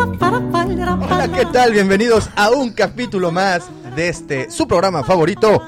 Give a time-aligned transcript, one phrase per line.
[0.00, 1.72] Hola, ¿qué tal?
[1.72, 3.64] Bienvenidos a un capítulo más
[3.96, 5.60] de este, su programa favorito,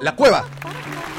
[0.00, 0.46] La Cueva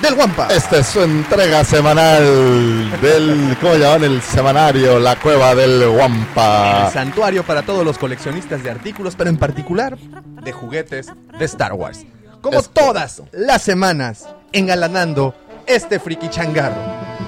[0.02, 0.48] del Guampa.
[0.48, 4.06] Esta es su entrega semanal del, ¿cómo llaman?
[4.06, 6.88] El semanario La Cueva del Guampa.
[6.88, 11.74] El santuario para todos los coleccionistas de artículos, pero en particular de juguetes de Star
[11.74, 12.04] Wars.
[12.42, 15.36] Como Es todas las semanas, engalanando
[15.68, 16.82] este friki changarro.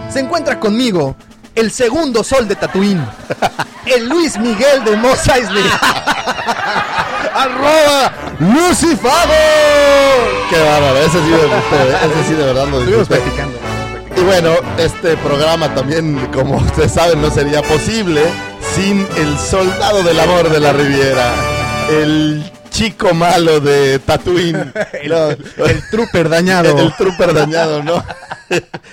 [0.10, 1.16] Se encuentra conmigo
[1.54, 3.06] el segundo sol de Tatooine,
[3.94, 5.64] el Luis Miguel de Mos Eisley.
[7.34, 9.34] ¡Arroba Lucifago!
[10.50, 10.98] ¡Qué bárbaro!
[11.00, 13.22] Ese sí, de, ese sí de verdad lo Estuvimos disfruté.
[13.22, 13.58] platicando.
[14.16, 18.24] Y bueno, este programa también, como ustedes saben, no sería posible
[18.76, 21.34] sin el soldado del amor de la Riviera,
[21.92, 24.72] el chico malo de Tatooine.
[25.02, 25.38] El, No, el-
[25.70, 26.78] el trooper dañado.
[26.80, 28.04] El trooper dañado, ¿no?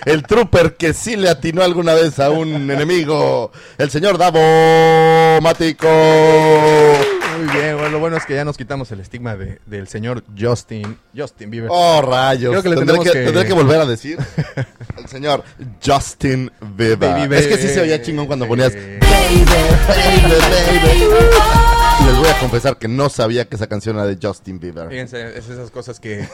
[0.06, 3.52] El trooper que sí le atinó alguna vez a un enemigo.
[3.78, 4.40] El señor Davo
[5.42, 5.86] Mático.
[5.86, 10.24] Muy bien, bueno, lo bueno es que ya nos quitamos el estigma de- del señor
[10.38, 11.68] Justin, Justin Bieber.
[11.72, 12.50] Oh, rayos.
[12.52, 14.18] Creo que le tendré, que, que- tendré que volver a decir.
[14.96, 15.44] El señor
[15.84, 16.98] Justin Bieber.
[17.10, 17.74] Baby, es que sí baby.
[17.74, 21.04] se oía chingón cuando ponías Eh, Baby, baby.
[21.04, 24.88] Y les voy a confesar que no sabía que esa canción era de Justin Bieber.
[24.88, 26.26] Fíjense, es esas cosas que,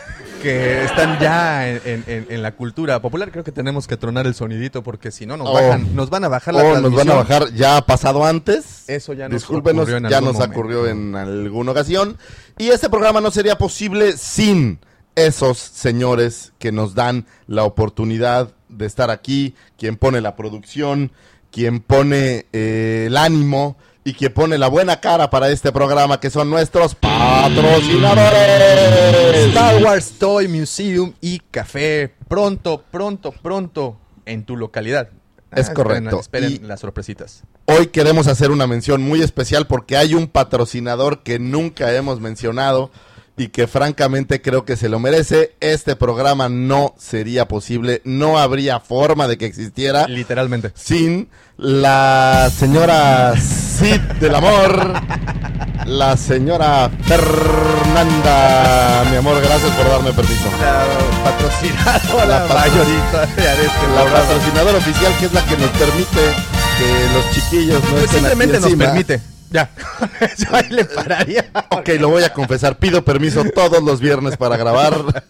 [0.42, 3.30] que están ya en, en- la cultura popular.
[3.30, 5.52] Creo que tenemos que tronar el sonidito porque si no nos, Oh.
[5.54, 7.16] bajan, nos van a bajar la Oh, nos van a transmisión.
[7.40, 7.54] bajar.
[7.54, 8.88] Ya ha pasado antes.
[8.88, 10.58] Eso ya nos Discúlpenos, ocurrió en ya algún nos momento.
[10.58, 12.16] ocurrió en alguna ocasión.
[12.58, 14.78] Y este programa no sería posible sin
[15.14, 21.12] esos señores que nos dan la oportunidad de estar aquí, quien pone la producción,
[21.52, 26.30] quien pone eh, el ánimo y quien pone la buena cara para este programa, que
[26.30, 29.46] son nuestros patrocinadores.
[29.48, 32.12] Star Wars Toy Museum y Café.
[32.28, 35.08] Pronto, pronto, pronto en tu localidad.
[35.52, 36.20] Es Ah, correcto.
[36.20, 37.42] Esperen, las sorpresitas.
[37.66, 42.90] Hoy queremos hacer una mención muy especial porque hay un patrocinador que nunca hemos mencionado
[43.40, 45.54] y que francamente creo que se lo merece.
[45.60, 50.72] Este programa no sería posible, no habría forma de que existiera Literalmente.
[50.74, 54.92] sin la señora Sid del Amor,
[55.86, 59.04] la señora Fernanda.
[59.10, 60.44] Mi amor, gracias por darme permiso.
[60.60, 60.84] La
[61.24, 66.20] patrocinadora La patro- mayoritaria de este La patrocinadora oficial que es la que nos permite
[66.78, 68.84] que los chiquillos no Pues estén aquí simplemente nos encima.
[68.86, 69.20] permite.
[69.50, 69.70] Ya.
[70.38, 71.50] Yo ahí le pararía.
[71.70, 72.78] Ok, lo voy a confesar.
[72.78, 75.24] Pido permiso todos los viernes para grabar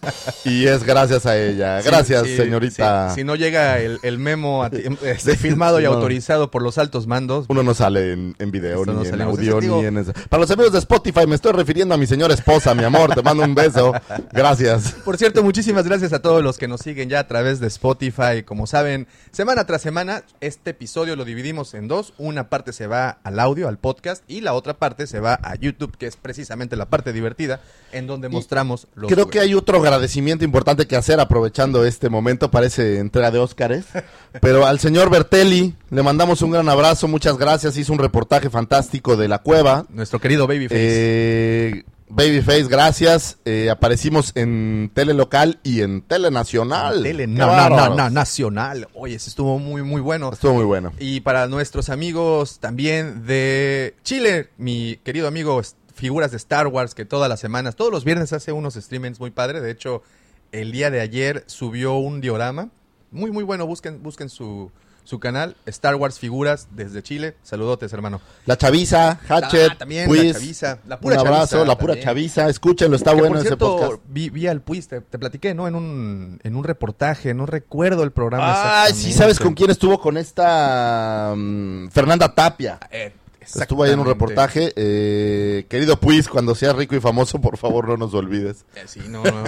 [0.45, 1.81] y es gracias a ella.
[1.81, 3.09] Gracias, Sí, sí, señorita.
[3.09, 3.15] sí.
[3.15, 4.65] Si no llega el, el memo
[5.03, 5.93] este, filmado y No.
[5.93, 9.59] autorizado por los altos mandos, Uno no sale en, en video, ni no en audio,
[9.59, 9.97] digo- ni en...
[9.97, 13.15] ese- Para los amigos de Spotify, me estoy refiriendo a mi señora esposa, mi amor.
[13.15, 13.93] Te mando un beso.
[14.31, 14.93] Gracias.
[15.03, 18.43] Por cierto, muchísimas gracias a todos los que nos siguen ya a través de Spotify.
[18.45, 22.13] Como saben, semana tras semana, este episodio lo dividimos en dos.
[22.17, 25.55] Una parte se va al audio, al podcast, y la otra parte se va a
[25.55, 27.61] YouTube, que es precisamente la parte divertida,
[27.91, 32.51] en donde mostramos los Creo que hay otro agradecimiento importante que hacer aprovechando este momento.
[32.51, 33.85] Parece entrega de Óscares.
[34.41, 37.07] Pero al señor Bertelli le mandamos un gran abrazo.
[37.07, 37.77] Muchas gracias.
[37.77, 39.85] Hizo un reportaje fantástico de la cueva.
[39.89, 40.75] Nuestro querido Babyface.
[40.77, 41.83] Eh,
[42.13, 43.37] Babyface, gracias.
[43.45, 47.03] Eh, aparecimos en tele local y en tele nacional.
[47.03, 48.89] Tele, no, no, no, nacional.
[48.93, 50.31] Oye, ese estuvo muy, muy bueno.
[50.33, 50.91] Estuvo muy bueno.
[50.99, 55.61] Y para nuestros amigos también de Chile, mi querido amigo
[55.93, 59.31] figuras de Star Wars que todas las semanas, todos los viernes hace unos streamings muy
[59.31, 59.61] padre.
[59.61, 60.03] De hecho,
[60.51, 62.69] el día de ayer subió un diorama
[63.11, 63.65] muy muy bueno.
[63.65, 64.69] Busquen busquen su,
[65.03, 67.35] su canal Star Wars figuras desde Chile.
[67.43, 68.21] Saludotes, hermano.
[68.45, 71.93] La Chaviza, Hatchet, Ah, también Puis, la Chaviza, la pura un abrazo, Chaviza la pura
[71.93, 72.05] también.
[72.07, 72.49] Chaviza.
[72.49, 74.01] Escúchenlo, está Que, bueno por ese podcast.
[74.07, 75.67] Vi, vi al Puis, te, te platiqué, ¿no?
[75.67, 78.83] En un, en un reportaje, no recuerdo el programa.
[78.83, 79.11] Ay, sí.
[79.13, 79.99] ¿sabes con quién estuvo?
[79.99, 82.79] Con esta mm, Fernanda Tapia.
[82.89, 83.13] Eh,
[83.55, 84.71] Estuvo ahí en un reportaje.
[84.75, 88.65] Eh, querido Puis, cuando seas rico y famoso, por favor, no nos olvides.
[88.75, 89.43] Eh, Sí, no, no,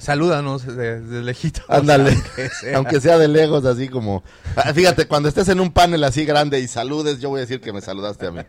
[0.00, 1.62] salúdanos desde de lejito.
[1.68, 2.76] Ándale, Aunque sea.
[2.76, 4.22] aunque sea de lejos, así como...
[4.56, 7.60] Ah, Fíjate, cuando estés en un panel así grande y saludes, yo voy a decir
[7.60, 8.42] que me saludaste a mí.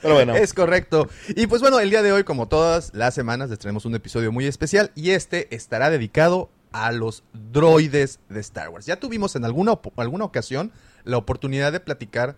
[0.00, 1.08] Pero bueno, Es correcto.
[1.28, 4.32] Y pues bueno, el día de hoy, como todas las semanas, les traemos un episodio
[4.32, 7.22] muy especial y este estará dedicado a los
[7.52, 8.84] droides de Star Wars.
[8.86, 10.72] Ya tuvimos en alguna, alguna ocasión
[11.04, 12.36] la oportunidad de platicar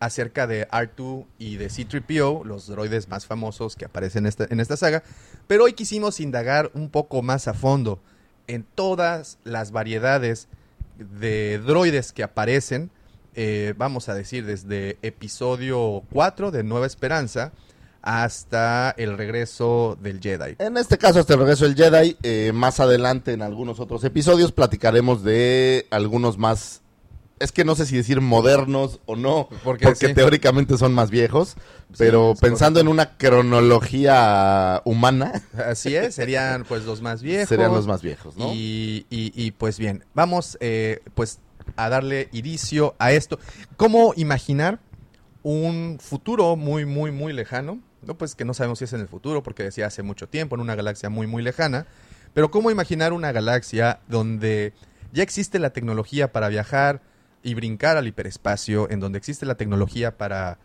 [0.00, 5.02] acerca de R2 y de C-3PO, los droides más famosos que aparecen en esta, saga,
[5.46, 8.00] pero hoy quisimos indagar un poco más a fondo
[8.46, 10.48] en todas las variedades
[10.98, 12.90] de droides que aparecen,
[13.34, 17.52] eh, vamos a decir, desde episodio 4 de Nueva Esperanza
[18.02, 20.54] hasta el regreso del Jedi.
[20.60, 24.52] en este caso, hasta el regreso del Jedi, eh, más adelante en algunos otros episodios
[24.52, 26.82] platicaremos de algunos más
[27.38, 30.14] es que no sé si decir modernos o no, Porque porque, sí.
[30.14, 31.56] teóricamente son más viejos,
[31.98, 37.48] pero pensando en una cronología humana, Así es, serían pues los más viejos.
[37.48, 38.52] serían los más viejos, ¿no?
[38.52, 41.40] Y, y- y, pues bien, vamos eh, pues
[41.76, 43.38] a darle inicio a esto.
[43.76, 44.78] ¿Cómo imaginar
[45.42, 47.80] un futuro muy, muy, muy lejano?
[48.02, 50.54] No, pues que no sabemos si es en el futuro, porque decía hace mucho tiempo,
[50.54, 51.86] en una galaxia muy, muy lejana.
[52.34, 54.72] Pero ¿cómo imaginar una galaxia donde
[55.12, 57.00] ya existe la tecnología para viajar
[57.46, 60.58] y brincar al hiperespacio, en donde existe la tecnología para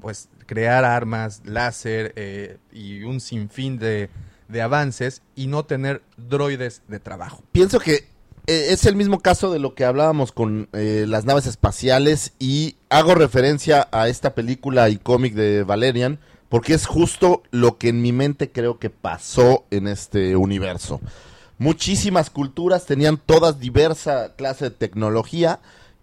[0.00, 4.08] pues crear armas, láser eh, y un sinfín de,
[4.46, 7.42] de avances y no tener droides de trabajo.
[7.50, 8.06] Pienso que
[8.46, 12.76] eh, es el mismo caso de lo que hablábamos con eh, las naves espaciales y
[12.90, 18.02] hago referencia a esta película y cómic de Valerian porque es justo lo que en
[18.02, 21.00] mi mente creo que pasó en este universo.
[21.58, 25.58] Muchísimas culturas tenían todas diversa clase de tecnología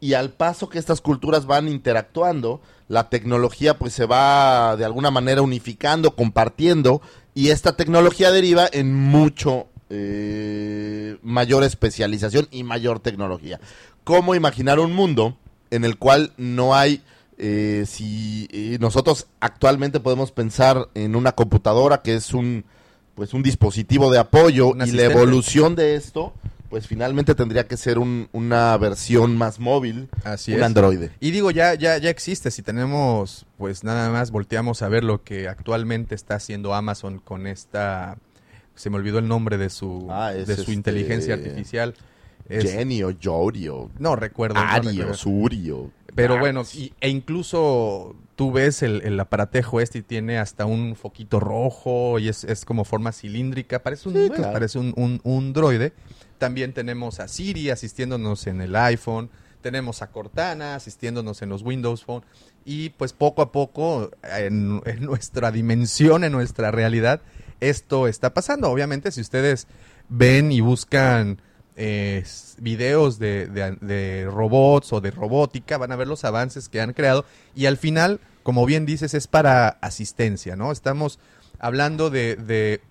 [0.05, 5.09] y al paso que estas culturas van interactuando, la tecnología pues se va de alguna
[5.09, 7.01] manera unificando, compartiendo
[7.33, 13.59] y esta tecnología deriva en mucho eh, mayor especialización y mayor tecnología.
[14.03, 15.37] ¿Cómo imaginar un mundo
[15.71, 17.01] en el cual no hay,
[17.39, 22.63] eh, si eh, nosotros actualmente podemos pensar en una computadora que es un,
[23.15, 26.31] pues un dispositivo de apoyo y la evolución de esto,
[26.69, 30.63] pues finalmente tendría que ser un- una versión más móvil, Así un es.
[30.65, 31.11] androide.
[31.19, 32.51] Y digo, ya, ya, ya existe.
[32.51, 37.47] Si tenemos, pues nada más volteamos a ver lo que actualmente está haciendo Amazon con
[37.47, 38.17] esta.
[38.75, 41.93] Se me olvidó el nombre de su, Ah, de su este- inteligencia artificial.
[42.49, 44.55] Es- Jenny o Jory o no recuerdo.
[44.55, 45.11] no Ari recuerdo.
[45.11, 50.01] o Suri o Pero bueno, y- e incluso tú ves el, el aparatejo este y
[50.01, 54.53] tiene hasta un foquito rojo y es, es como forma cilíndrica, parece un, Sí, claro.
[54.53, 55.93] parece un, un- un droide.
[56.37, 59.29] También tenemos a Siri asistiéndonos en el iPhone,
[59.61, 62.23] tenemos a Cortana asistiéndonos en los Windows Phone
[62.65, 67.21] y pues poco a poco en, nuestra dimensión, en nuestra realidad,
[67.61, 68.69] esto está pasando.
[68.69, 69.67] Obviamente si ustedes
[70.09, 71.41] ven y buscan
[71.77, 72.23] eh,
[72.59, 77.65] videos de, robots o de robótica, van a ver los avances que han creado y
[77.65, 80.71] al final, como bien dices, es para asistencia, ¿no?
[80.71, 81.17] Estamos
[81.59, 82.81] hablando de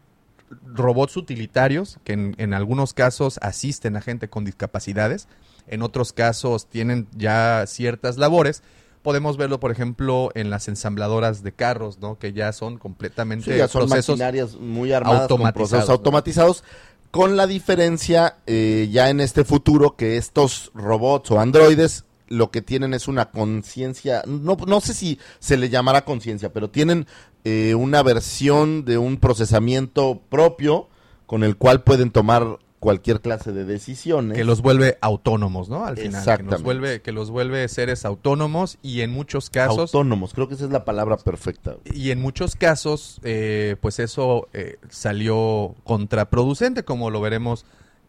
[0.64, 5.29] robots utilitarios que en, en algunos casos asisten a gente con discapacidades,
[5.67, 8.62] en otros casos tienen ya ciertas labores.
[9.02, 12.19] Podemos verlo, por ejemplo, en las ensambladoras de carros, ¿no?
[12.19, 15.94] Que ya son completamente Sí, ya son procesos maquinarias muy armadas con automatizados, procesos ¿no?
[15.94, 16.64] automatizados,
[17.11, 22.62] con la diferencia eh, ya en este futuro que estos robots o androides lo que
[22.62, 27.06] tienen es una conciencia, no, no sé si se le llamará conciencia, pero tienen
[27.44, 30.88] eh, una versión de un procesamiento propio
[31.26, 34.37] con el cual pueden tomar cualquier clase de decisiones.
[34.37, 35.87] que los vuelve autónomos, ¿no?
[35.87, 36.62] Al final, que los Exactamente.
[36.62, 40.70] vuelve, que los vuelve seres autónomos y en muchos casos, autónomos, creo que esa es
[40.70, 41.76] la palabra perfecta.
[41.87, 47.64] y en muchos casos, eh, pues eso eh, salió contraproducente, como lo veremos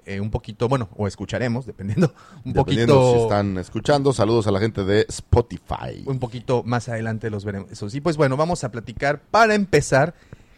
[0.05, 2.13] eh, un poquito, bueno, o escucharemos, dependiendo,
[2.43, 6.03] un Dependiendo poquito, si están escuchando, saludos a la gente de Spotify.
[6.05, 7.71] un poquito más adelante los veremos.
[7.71, 10.13] Eso sí, pues bueno, vamos a platicar para empezar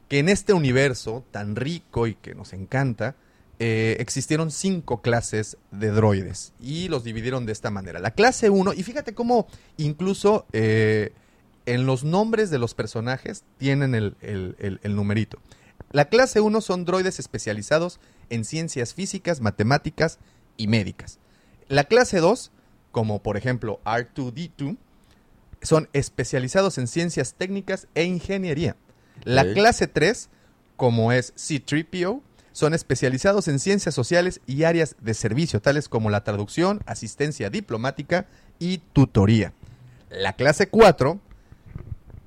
[0.08, 3.16] que en este universo tan rico y que nos encanta,
[3.60, 8.00] eh, existieron cinco clases de droides y los dividieron de esta manera.
[8.00, 11.12] La clase 1, y fíjate cómo incluso eh,
[11.66, 15.40] en los nombres de los personajes tienen el, el- el- el numerito.
[15.92, 20.20] La clase 1 son droides especializados en ciencias físicas, matemáticas
[20.58, 21.20] y médicas.
[21.68, 22.52] La clase 2,
[22.92, 24.78] como por ejemplo R2D2,
[25.62, 28.76] son especializados en ciencias técnicas e ingeniería.
[29.24, 30.30] La clase 3,
[30.76, 36.24] como es C3PO, son especializados en ciencias sociales y áreas de servicio, tales como la
[36.24, 38.28] traducción, asistencia diplomática
[38.60, 39.54] y tutoría.
[40.10, 41.20] La clase 4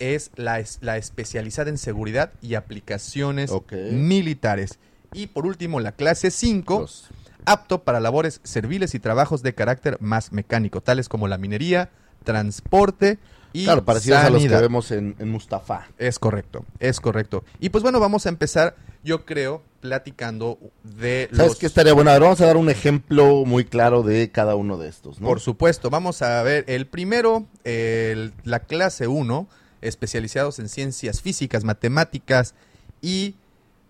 [0.01, 3.53] es la, es- la especializada en seguridad y aplicaciones
[3.93, 4.79] militares.
[5.13, 7.09] Y por último, la clase 5 Los-
[7.47, 11.91] apto para labores serviles y trabajos de carácter más mecánico, tales como la minería,
[12.25, 13.19] transporte
[13.53, 14.61] y Claro, parecidos a los que sanidad.
[14.61, 15.89] vemos en, en Mustafa.
[15.99, 17.45] Es correcto, es correcto.
[17.59, 21.59] Y pues bueno, vamos a empezar, yo creo, platicando de ¿Sabes los...
[21.59, 22.11] qué estaría bueno?
[22.11, 25.27] A ver, vamos a dar un ejemplo muy claro de cada uno de estos, ¿no?
[25.27, 29.49] Por supuesto, vamos a ver el primero, el- la clase 1,
[29.83, 32.55] especializados en ciencias físicas, matemáticas
[33.01, 33.37] y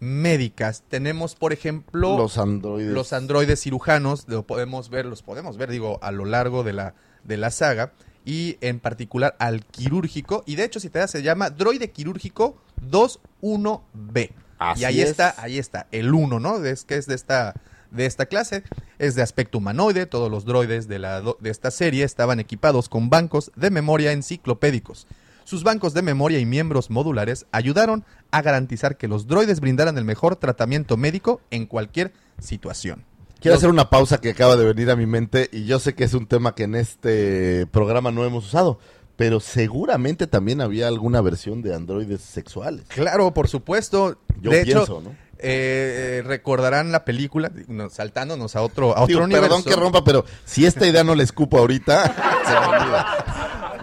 [0.01, 0.83] médicas.
[0.89, 2.93] Tenemos, por ejemplo, los androides.
[2.93, 6.95] los androides cirujanos, lo podemos ver, los podemos ver, digo, a lo largo de la,
[7.25, 7.93] de la saga,
[8.25, 12.59] y en particular al quirúrgico, y de hecho, si te das, se llama droide quirúrgico
[12.91, 14.33] 21B.
[14.59, 15.11] Así y ahí es.
[15.11, 16.63] está, ahí está, el 1, ¿no?
[16.65, 17.55] Es que es de esta,
[17.91, 18.63] de esta clase.
[18.99, 23.09] Es de aspecto humanoide, todos los droides de, la, de esta serie estaban equipados con
[23.09, 25.07] bancos de memoria enciclopédicos.
[25.51, 30.05] Sus bancos de memoria y miembros modulares ayudaron a garantizar que los droides brindaran el
[30.05, 33.05] mejor tratamiento médico en cualquier situación.
[33.41, 36.05] Quiero hacer una pausa que acaba de venir a mi mente y yo sé que
[36.05, 38.79] es un tema que en este programa no hemos usado,
[39.17, 42.85] pero seguramente también había alguna versión de androides sexuales.
[42.87, 44.21] Claro, por supuesto.
[44.41, 45.17] Yo de pienso, hecho, ¿no?
[45.39, 50.25] eh, recordarán la película, no, saltándonos a otro, a otro Digo, perdón que rompa, pero
[50.45, 52.05] si esta idea no la escupo ahorita,
[52.47, 53.40] se me olvida.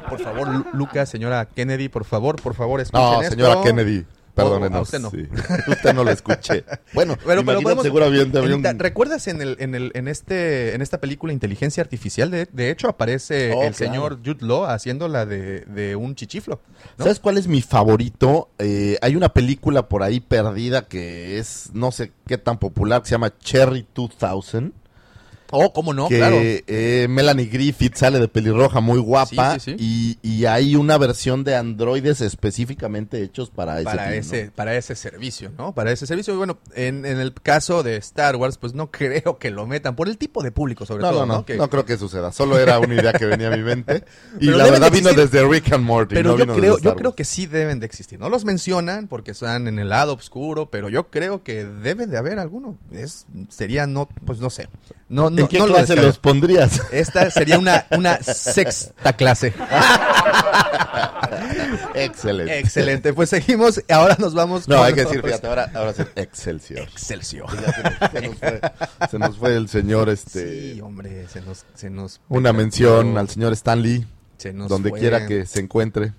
[0.10, 3.36] Por favor, Lu- Lucas, señora Kennedy, por favor, por favor, escuchen No, esto.
[3.36, 4.78] señora Kennedy, perdónenos.
[4.78, 5.10] a usted no.
[5.12, 5.28] sí.
[5.68, 6.64] usted no lo escuché.
[6.94, 8.66] Bueno, Pero, pero podemos- seguramente había un...
[8.66, 12.30] en- ¿Recuerdas en el, en el, en este, en esta película Inteligencia Artificial?
[12.32, 13.94] De, de hecho, aparece Oh, el claro.
[13.94, 16.62] señor Jude Law haciendo la de, de un chichiflo.
[16.98, 17.04] ¿no?
[17.06, 18.50] ¿Sabes cuál es mi favorito?
[18.60, 23.08] Eh, hay una película por ahí perdida que es no sé qué tan popular, que
[23.10, 24.74] se llama Cherry 2000.
[25.52, 26.10] Oh, ¿cómo no?
[26.10, 26.38] que claro.
[26.42, 31.44] eh, Melanie Griffith sale de pelirroja muy guapa Sí, sí, Y, y hay una versión
[31.44, 34.20] de androides específicamente hechos para ese para fin, ¿no?
[34.20, 35.74] ese para ese servicio, ¿no?
[35.74, 36.34] Para ese servicio.
[36.34, 39.96] Y bueno, en, en el caso de Star Wars, pues no creo que lo metan
[39.96, 42.32] por el tipo de público, sobre No, todo, no, no, Que- no creo que suceda.
[42.32, 44.04] Solo era una idea que venía a mi mente.
[44.40, 46.16] Y Pero la verdad vino desde Rick and Morty.
[46.16, 48.20] Pero no yo creo, yo creo que sí deben de existir.
[48.20, 52.18] No los mencionan porque están en el lado oscuro, pero yo creo que debe de
[52.18, 52.78] haber alguno.
[52.92, 54.68] Es, sería no, pues no sé.
[55.10, 56.82] No, no, ¿En qué no clase los pondrías?
[56.92, 59.54] Esta sería una, una sexta clase.
[61.94, 62.60] Excelente.
[62.60, 63.14] Excelente.
[63.14, 63.82] Pues seguimos.
[63.90, 64.68] Ahora nos vamos.
[64.68, 66.80] No, con hay que decir, fíjate, ahora, ahora sí, Excelsior.
[66.82, 67.50] Excelsior.
[67.50, 68.62] Se, nos, se nos fue,
[69.10, 70.74] se nos fue el señor, este...
[70.74, 74.06] Sí, hombre, se nos, se nos Una mención al señor Stanley,
[74.38, 75.00] se nos donde fue.
[75.00, 76.14] quiera que se encuentre.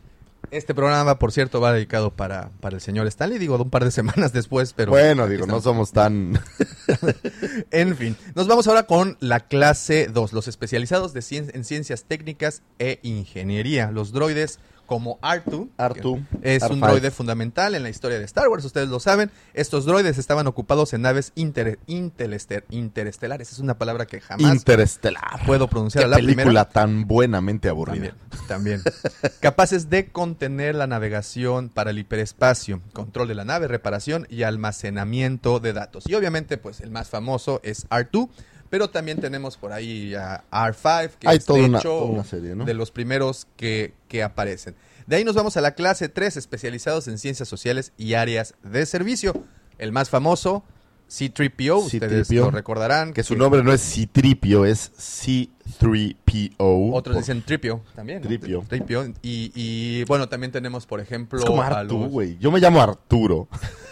[0.51, 3.85] Este programa, por cierto, va dedicado para, para el señor Stanley, digo, de un par
[3.85, 4.91] de semanas después, pero...
[4.91, 6.41] bueno, digo, no somos tan...
[7.71, 12.05] En fin, nos vamos ahora con la clase 2, los especializados de cien- en ciencias
[12.05, 15.69] técnicas e ingeniería, los droides como R2.
[15.77, 16.87] R2, que Es un R5.
[16.89, 19.31] droide fundamental en la historia de Star Wars, ustedes lo saben.
[19.55, 25.45] Estos droides estaban ocupados en naves inter- interester- interestelares, es una palabra que jamás Interestelar.
[25.47, 26.65] puedo pronunciar a la película primera.
[26.71, 28.15] tan buenamente aburrida.
[28.49, 28.83] También, también.
[29.41, 35.61] Capaces de contener la navegación para el hiperespacio, control de la nave, reparación y almacenamiento
[35.61, 36.05] de datos.
[36.09, 38.31] Y obviamente, pues el más famoso es R2,
[38.71, 42.05] pero también tenemos por ahí a R5, que Hay es toda de una- hecho toda
[42.05, 42.65] una serie, ¿no?
[42.65, 44.75] de los primeros que, que aparecen.
[45.07, 48.85] De ahí nos vamos a la clase 3, especializados en ciencias sociales y áreas de
[48.85, 49.33] servicio.
[49.79, 50.65] El más famoso,
[51.09, 53.15] C3PO, ustedes C-3PO, lo recordarán.
[53.15, 56.91] Que su nombre no es Citripio, es C3PO.
[56.93, 58.21] Otros Por- dicen Tripio también.
[58.21, 58.27] ¿no?
[58.29, 58.65] Tripio.
[58.69, 59.05] Tripio.
[59.23, 62.39] Y, y, bueno, también tenemos, por ejemplo, Es como Artu, los-.
[62.39, 63.49] Yo me llamo Arturo.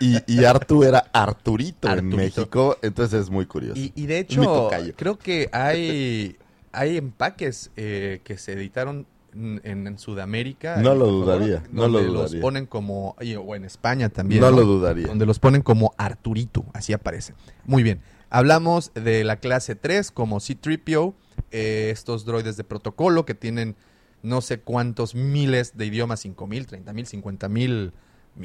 [0.00, 2.16] y, y Artu era Arturito, en.
[2.16, 2.76] México.
[2.82, 3.80] Entonces es muy curioso.
[3.80, 6.36] Y, y de hecho, creo que hay,
[6.72, 10.76] hay empaques eh, que se editaron en, en Sudamérica.
[10.76, 12.40] No lo favor, dudaría, no lo donde los dudaría.
[12.40, 14.40] ponen como, o en España también.
[14.40, 15.06] no, lo dudaría.
[15.08, 17.34] Donde los ponen como Arturito, así aparece.
[17.64, 18.00] Muy bien.
[18.30, 21.14] Hablamos de la clase 3 como C-3PO,
[21.52, 23.76] eh, estos droides de protocolo que tienen
[24.22, 27.92] no sé cuántos miles de idiomas, 5 mil, 30 mil, 50 mil, mi-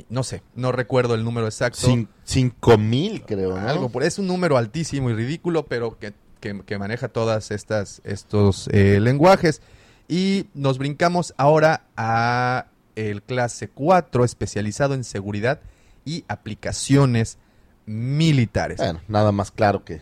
[0.09, 1.87] no sé, no recuerdo el número exacto.
[1.87, 3.67] Cin- cinco mil, creo, ¿no?
[3.67, 8.01] Algo por, es un número altísimo y ridículo, pero que, que- que maneja todas estas
[8.03, 9.61] estos eh, lenguajes.
[10.07, 15.59] Y nos brincamos ahora a el clase 4, especializado en seguridad
[16.05, 17.37] y aplicaciones
[17.85, 18.77] militares.
[18.77, 20.01] Bueno, nada más claro que...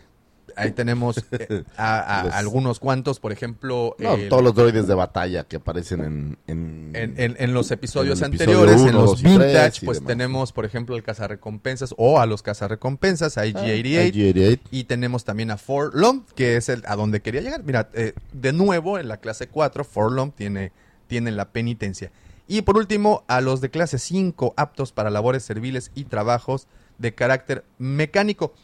[0.58, 4.86] Ahí tenemos eh, a, a Los- algunos cuantos, por ejemplo, No, el- todos los droides
[4.86, 6.38] de batalla que aparecen en...
[6.46, 10.08] En, en, en- en los episodios episodio anteriores, en los vintage, pues demás.
[10.08, 14.60] tenemos, por ejemplo, el cazarrecompensas o a los cazarrecompensas, a Ah, IG-88, IG-88.
[14.70, 17.62] Y tenemos también a Forlom, que es el a donde quería llegar.
[17.64, 20.72] Mira, eh, de nuevo en la clase 4, Forlom tiene,
[21.06, 22.10] tiene la penitencia.
[22.46, 27.14] Y por último, a los de clase 5, aptos para labores serviles y trabajos de
[27.14, 28.54] carácter mecánico.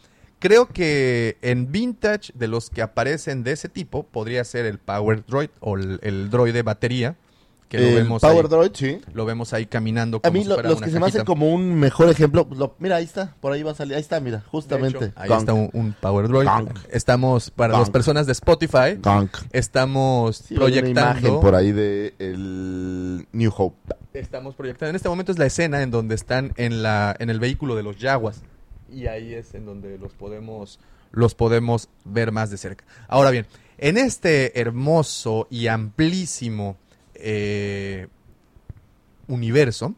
[0.47, 5.25] Creo que en Vintage, de los que aparecen de ese tipo, podría ser el Power
[5.25, 7.15] Droid o el, el droide batería,
[7.67, 9.01] que lo vemos, Power ahí, Droid, sí.
[9.11, 11.07] lo vemos ahí caminando A como mí si lo- fuera los una que se me
[11.07, 14.01] hacen como un mejor ejemplo, lo- mira, ahí está, por ahí va a salir, ahí
[14.01, 15.05] está, mira, De justamente.
[15.05, 16.47] hecho, ahí está un, un Power Droid.
[16.91, 18.99] Estamos, para las personas de Spotify,
[19.51, 23.95] estamos Sí, hay una proyectando imagen por ahí de el New Hope.
[24.13, 27.39] estamos proyectando en este momento es la escena en donde están en la en el
[27.39, 28.43] vehículo de los Yaguas
[28.95, 30.79] y ahí es en donde los podemos
[31.11, 33.45] los podemos ver más de cerca ahora bien
[33.77, 36.77] en este hermoso y amplísimo
[37.15, 38.07] eh,
[39.27, 39.95] universo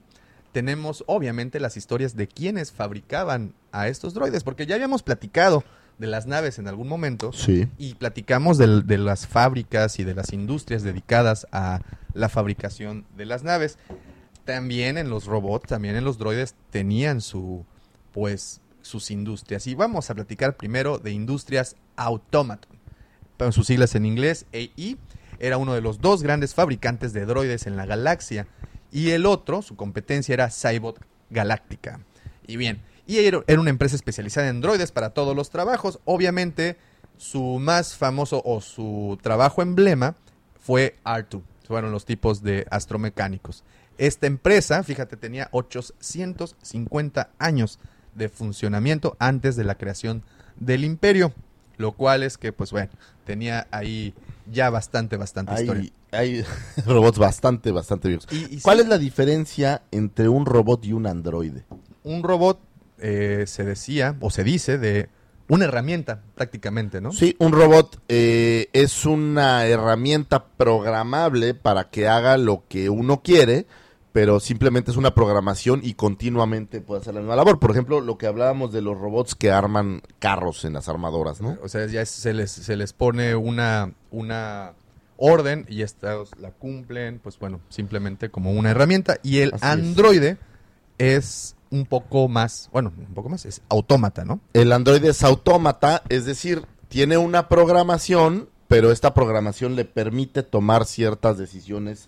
[0.51, 5.63] tenemos obviamente las historias de quienes fabricaban a estos droides porque ya habíamos platicado
[6.00, 7.32] de las naves en algún momento.
[7.34, 7.68] Sí.
[7.80, 11.82] Y platicamos del- de, las fábricas y de las industrias dedicadas a
[12.13, 13.80] la fabricación de las naves.
[14.46, 17.66] También en los robots, también en los droides tenían su,
[18.13, 19.67] pues, sus industrias.
[19.67, 22.77] Y vamos a platicar primero de Industrias Automaton.
[23.38, 24.98] Pero sus siglas en inglés, AI,
[25.39, 28.48] era uno de los dos grandes fabricantes de droides en la galaxia.
[28.91, 32.00] Y el otro, su competencia, era Cybot Galáctica.
[32.48, 36.00] Y bien, y era una empresa especializada en droides para todos los trabajos.
[36.06, 36.77] Obviamente,
[37.17, 40.15] su más famoso o su trabajo emblema
[40.60, 41.41] fue R2.
[41.67, 43.63] Fueron los tipos de astromecánicos.
[43.98, 47.79] Esta empresa, fíjate, tenía 850 años
[48.18, 50.24] de funcionamiento antes de la creación
[50.60, 51.34] del imperio.
[51.78, 52.90] Lo cual es que, pues bueno,
[53.26, 54.14] tenía ahí
[54.52, 55.92] ya bastante, bastante historia.
[56.12, 56.46] Hay, hay
[56.88, 58.28] robots bastante, bastante viejos.
[58.32, 61.66] Y- y ¿Cuál sí, es la diferencia entre un robot y un androide?
[62.04, 62.60] Un robot
[63.00, 65.10] eh, se decía, o se dice, de
[65.50, 67.12] una herramienta prácticamente, ¿no?
[67.12, 73.68] Sí, un robot eh, es una herramienta programable para que haga lo que uno quiere,
[74.12, 77.60] pero simplemente es una programación y continuamente puede hacer la misma labor.
[77.60, 81.58] Por ejemplo, lo que hablábamos de los robots que arman carros en las armadoras, ¿no?
[81.64, 84.74] O sea, ya se les, se les pone una, una
[85.18, 89.18] orden y estas la cumplen, pues bueno, simplemente como una herramienta.
[89.24, 89.72] Y el Así es.
[89.72, 90.38] androide
[90.98, 91.56] es.
[91.70, 94.40] un poco más, bueno, un poco más, es autómata, ¿no?
[94.54, 100.86] El androide es autómata, es decir, tiene una programación, pero esta programación le permite tomar
[100.86, 102.08] ciertas decisiones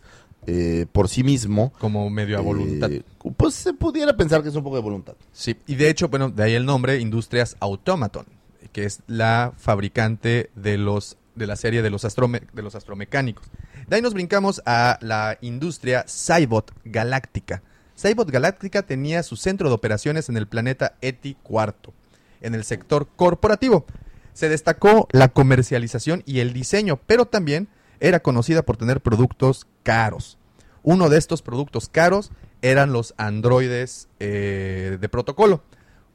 [0.49, 1.71] eh, por sí mismo.
[1.79, 2.91] Como medio a voluntad.
[2.91, 3.03] Eh,
[3.37, 5.13] pues se pudiera pensar que es un poco de voluntad.
[5.31, 8.25] Sí, y de hecho, bueno, de ahí el nombre Industrias Automaton,
[8.71, 13.45] que es la fabricante de los de la serie de los, astrome- de los astromecánicos.
[13.87, 17.63] De ahí nos brincamos a la industria Cybot Galáctica.
[17.97, 21.93] Cybot Galáctica tenía su centro de operaciones en el planeta Eti IV,
[22.41, 23.85] en el sector corporativo.
[24.33, 27.69] Se destacó la comercialización y el diseño, pero también
[28.01, 30.37] era conocida por tener productos caros.
[30.83, 35.63] Uno de estos productos caros eran los androides eh, de protocolo,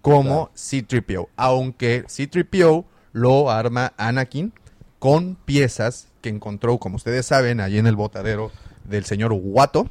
[0.03, 1.29] como C-3PO.
[1.37, 4.53] Aunque C-3PO lo arma Anakin
[4.99, 8.51] con piezas que encontró, como ustedes saben, allí en el botadero
[8.85, 9.89] del señor Watto.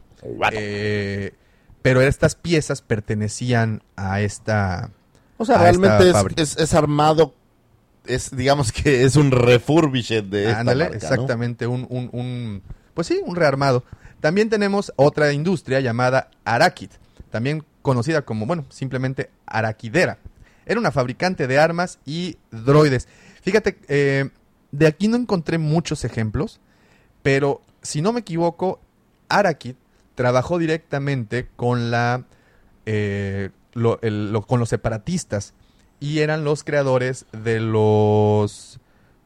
[0.54, 1.34] Eh,
[1.82, 4.90] pero estas piezas pertenecían a esta...
[5.38, 6.42] O sea, realmente es, fábrica.
[6.42, 7.34] es- es armado,
[8.06, 11.04] es digamos que es un refurbished de esta Ándale, marca, ¿no?
[11.04, 12.62] exactamente, un, un, un-
[12.94, 13.84] pues sí, un rearmado.
[14.24, 16.92] También tenemos otra industria llamada Arakid,
[17.30, 20.18] también conocida como, bueno, simplemente Araquidera.
[20.66, 23.10] Era una fabricante de armas y droides.
[23.42, 24.30] Fíjate, eh,
[24.72, 26.62] de aquí no encontré muchos ejemplos,
[27.22, 28.80] pero si no me equivoco,
[29.28, 29.76] Arakid
[30.16, 32.24] trabajó directamente con la
[32.86, 35.54] eh, con los separatistas
[36.00, 38.80] y eran los creadores de los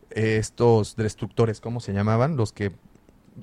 [0.09, 2.37] eh, estos destructores, ¿cómo se llamaban?
[2.37, 2.71] Los que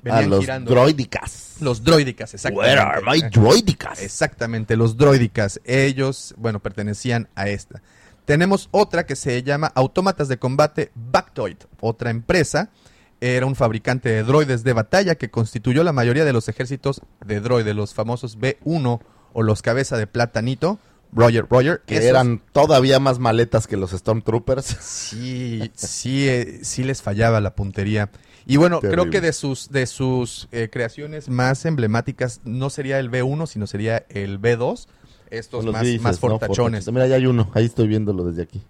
[0.02, 0.70] Venían los girando.
[0.70, 1.57] droidicas.
[1.61, 2.70] los droidicas, exactamente.
[2.76, 4.02] Where are my droidicas?
[4.02, 5.61] Exactamente, los droidicas.
[5.64, 7.83] Ellos, bueno, pertenecían a esta.
[8.24, 12.70] Tenemos otra que se llama Autómatas de Combate Bactoid, otra empresa.
[13.20, 17.40] Era un fabricante de droides de batalla que constituyó la mayoría de los ejércitos de
[17.40, 19.00] droides, los famosos B1
[19.33, 20.78] o los cabeza de platanito.
[21.12, 21.83] Roger, Roger.
[21.87, 24.64] que esos- eran todavía más maletas que los Stormtroopers.
[24.80, 28.11] Sí, sí, eh, sí les fallaba la puntería.
[28.46, 33.11] Y bueno, creo que de sus, de sus eh, creaciones más emblemáticas no sería el
[33.11, 34.87] B1, sino sería el B2.
[35.30, 36.38] Estos más, más ¿no?
[36.38, 36.90] fortachones.
[36.92, 37.50] Mira, ya hay uno.
[37.54, 38.62] Ahí estoy viéndolo desde aquí.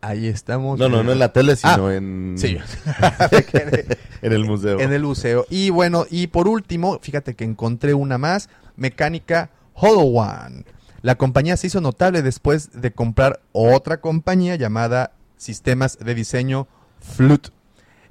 [0.00, 0.78] Ahí estamos.
[0.78, 2.58] No, no, no en la tele, sino Ah, en, Sí.
[4.22, 4.80] en el museo.
[4.80, 5.46] en el museo.
[5.48, 10.64] Y bueno, y por último, fíjate que encontré una más, mecánica HoloOne.
[11.02, 16.66] La compañía se hizo notable después de comprar otra compañía llamada Sistemas de Diseño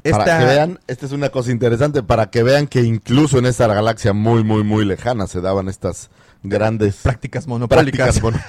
[0.04, 3.68] Para que vean, esta es una cosa interesante, para que vean que incluso en esta
[3.68, 6.10] galaxia muy, muy, muy lejana se daban estas
[6.44, 8.20] grandes prácticas monopólicas.
[8.20, 8.24] prácticas.
[8.24, 8.40] mono-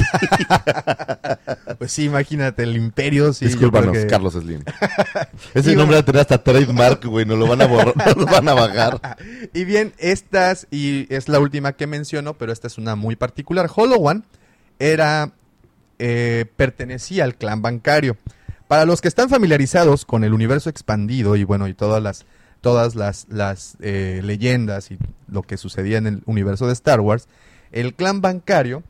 [1.78, 3.32] Pues sí, imagínate, el imperio.
[3.32, 4.62] Sí, Discúlpanos, que- Carlos Slim.
[5.54, 7.94] Ese Y nombre bueno- va a tener hasta trademark, güey, nos lo van a borrar,
[8.06, 9.00] nos lo van a bajar.
[9.52, 13.68] Y bien, estas, y es la última que menciono, pero esta es una muy particular.
[13.74, 14.22] HoloOne
[14.78, 15.32] era,
[15.98, 18.16] eh, pertenecía al clan bancario.
[18.72, 22.24] Para los que están familiarizados con el universo expandido y bueno, y todas las,
[22.62, 24.96] todas las, las eh, leyendas y
[25.28, 27.28] lo que sucedía en el universo de Star Wars,
[27.70, 28.82] el clan bancario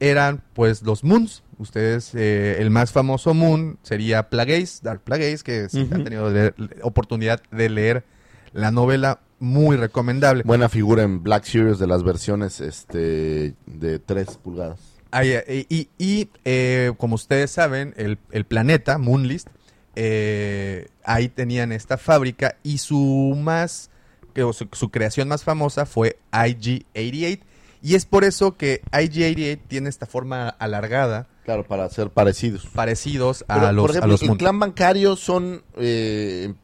[0.00, 1.42] eran pues los Moons.
[1.56, 6.54] Ustedes, eh, el más famoso Moon sería Plagueis, Dark Plagueis, que si han tenido leer-
[6.82, 8.04] oportunidad de leer
[8.52, 10.42] la novela, muy recomendable.
[10.44, 14.91] Buena figura en Black Series de las versiones este de 3 pulgadas.
[15.12, 19.48] Ahí, eh, y y, eh, como ustedes saben, el, el planeta, Moonlist,
[19.94, 23.90] eh, ahí tenían esta fábrica y su más,
[24.34, 27.40] que, su, su creación más famosa fue IG-88
[27.82, 32.66] y es por eso que IG-88 tiene esta forma alargada, Claro, para ser parecidos.
[32.66, 36.54] parecidos Pero, a los, por a ejemplo, los el clan bancario son eh,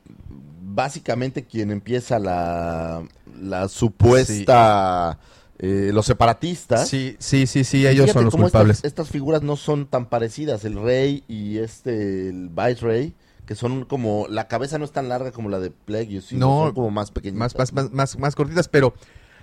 [0.63, 3.03] básicamente quien empieza la,
[3.41, 5.19] la supuesta...
[5.59, 6.89] eh, los separatistas.
[6.89, 8.77] Sí, sí, sí, sí, ellos fíjate son los culpables.
[8.79, 13.15] Estas, estas figuras no son tan parecidas, el rey y este, el viceray,
[13.47, 16.65] que son como, la cabeza no es tan larga como la de Plagueis, sino No,
[16.67, 17.57] son como más pequeñitas.
[17.57, 18.95] más, más, más, más, cortitas, pero,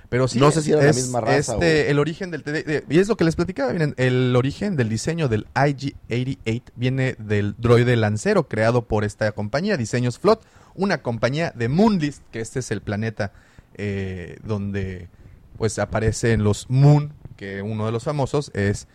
[0.10, 0.39] pero sí.
[0.39, 2.84] No sé si era la es- misma raza Este, o- El origen del TD, de-
[2.88, 7.56] y es lo que les platicaba, miren, el origen del diseño del IG-88 viene del
[7.58, 10.41] droide lancero creado por esta compañía, Diseños Flot,
[10.75, 13.34] una compañía de Moonlist, que este es el planeta
[13.78, 15.10] eh, donde
[15.58, 18.88] pues aparecen los Moon, que uno de los famosos es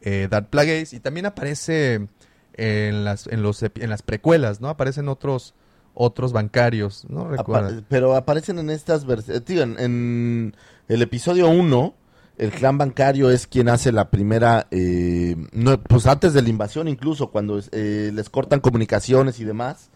[0.00, 2.08] eh, Darth Plagueis, y también aparece
[2.54, 4.68] en las, en los, en las precuelas, ¿no?
[4.68, 5.54] Aparecen otros
[5.94, 7.28] otros bancarios, ¿no?
[7.28, 7.82] Recuerda.
[7.88, 9.48] pero aparecen en estas versiones.
[9.48, 10.56] en, en
[10.88, 11.94] el episodio 1,
[12.36, 16.88] el clan bancario es quien hace la primera, eh, no, pues antes de la invasión
[16.88, 19.90] incluso, cuando eh, les cortan comunicaciones y demás.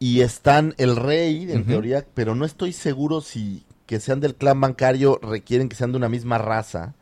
[0.00, 4.58] Y están el rey, en teoría, pero no estoy seguro si que sean del clan
[4.58, 6.94] bancario requieren que sean de una misma raza.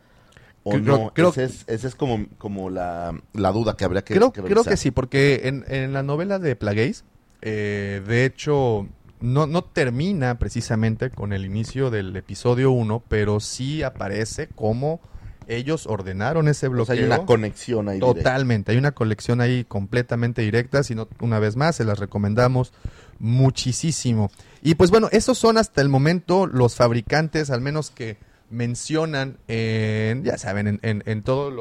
[0.65, 4.03] O Creo- no, creo- esa es, esa es como, como la, la duda que habría
[4.03, 7.05] que creo, que creo que sí, porque en, en la novela de Plagueis,
[7.43, 8.89] eh, de hecho,
[9.21, 15.01] no, no termina precisamente con el inicio del episodio 1, pero sí aparece cómo
[15.47, 16.97] ellos ordenaron ese O sea, bloqueo.
[16.97, 18.01] hay una conexión ahí.
[18.01, 18.15] directa.
[18.25, 22.73] Totalmente, hay una colección ahí completamente directa, si no, una vez más, se las recomendamos
[23.21, 24.31] muchísimo.
[24.63, 28.17] Y pues bueno, esos son hasta el momento los fabricantes, al menos que
[28.51, 31.53] mencionan en, ya saben, en, en- en todos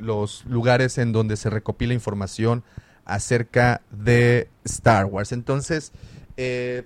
[0.00, 2.64] los, lugares en donde se recopila información
[3.04, 5.30] acerca de Star Wars.
[5.32, 5.92] Entonces,
[6.36, 6.82] eh,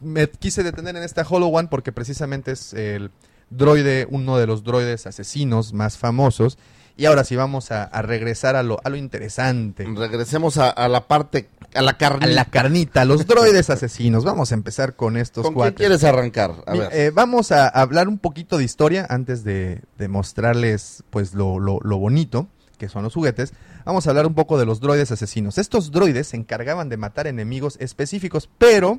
[0.00, 3.10] me quise detener en esta Hollow One porque precisamente es el
[3.50, 6.56] droide, uno de los droides asesinos más famosos.
[6.96, 9.84] Y ahora sí vamos a, regresar a lo, a lo interesante.
[9.84, 12.26] Regresemos a la parte, a la A carne.
[12.28, 14.24] la carnita, a los droides asesinos.
[14.24, 15.74] Vamos a empezar con estos ¿Con cuatro.
[15.76, 16.52] quieres arrancar?
[16.66, 16.88] A ver.
[16.92, 21.80] eh, vamos a hablar un poquito de historia antes de, de mostrarles pues lo, lo-
[21.82, 23.52] lo bonito que son los juguetes.
[23.84, 25.58] Vamos a hablar un poco de los droides asesinos.
[25.58, 28.98] Estos droides se encargaban de matar enemigos específicos, pero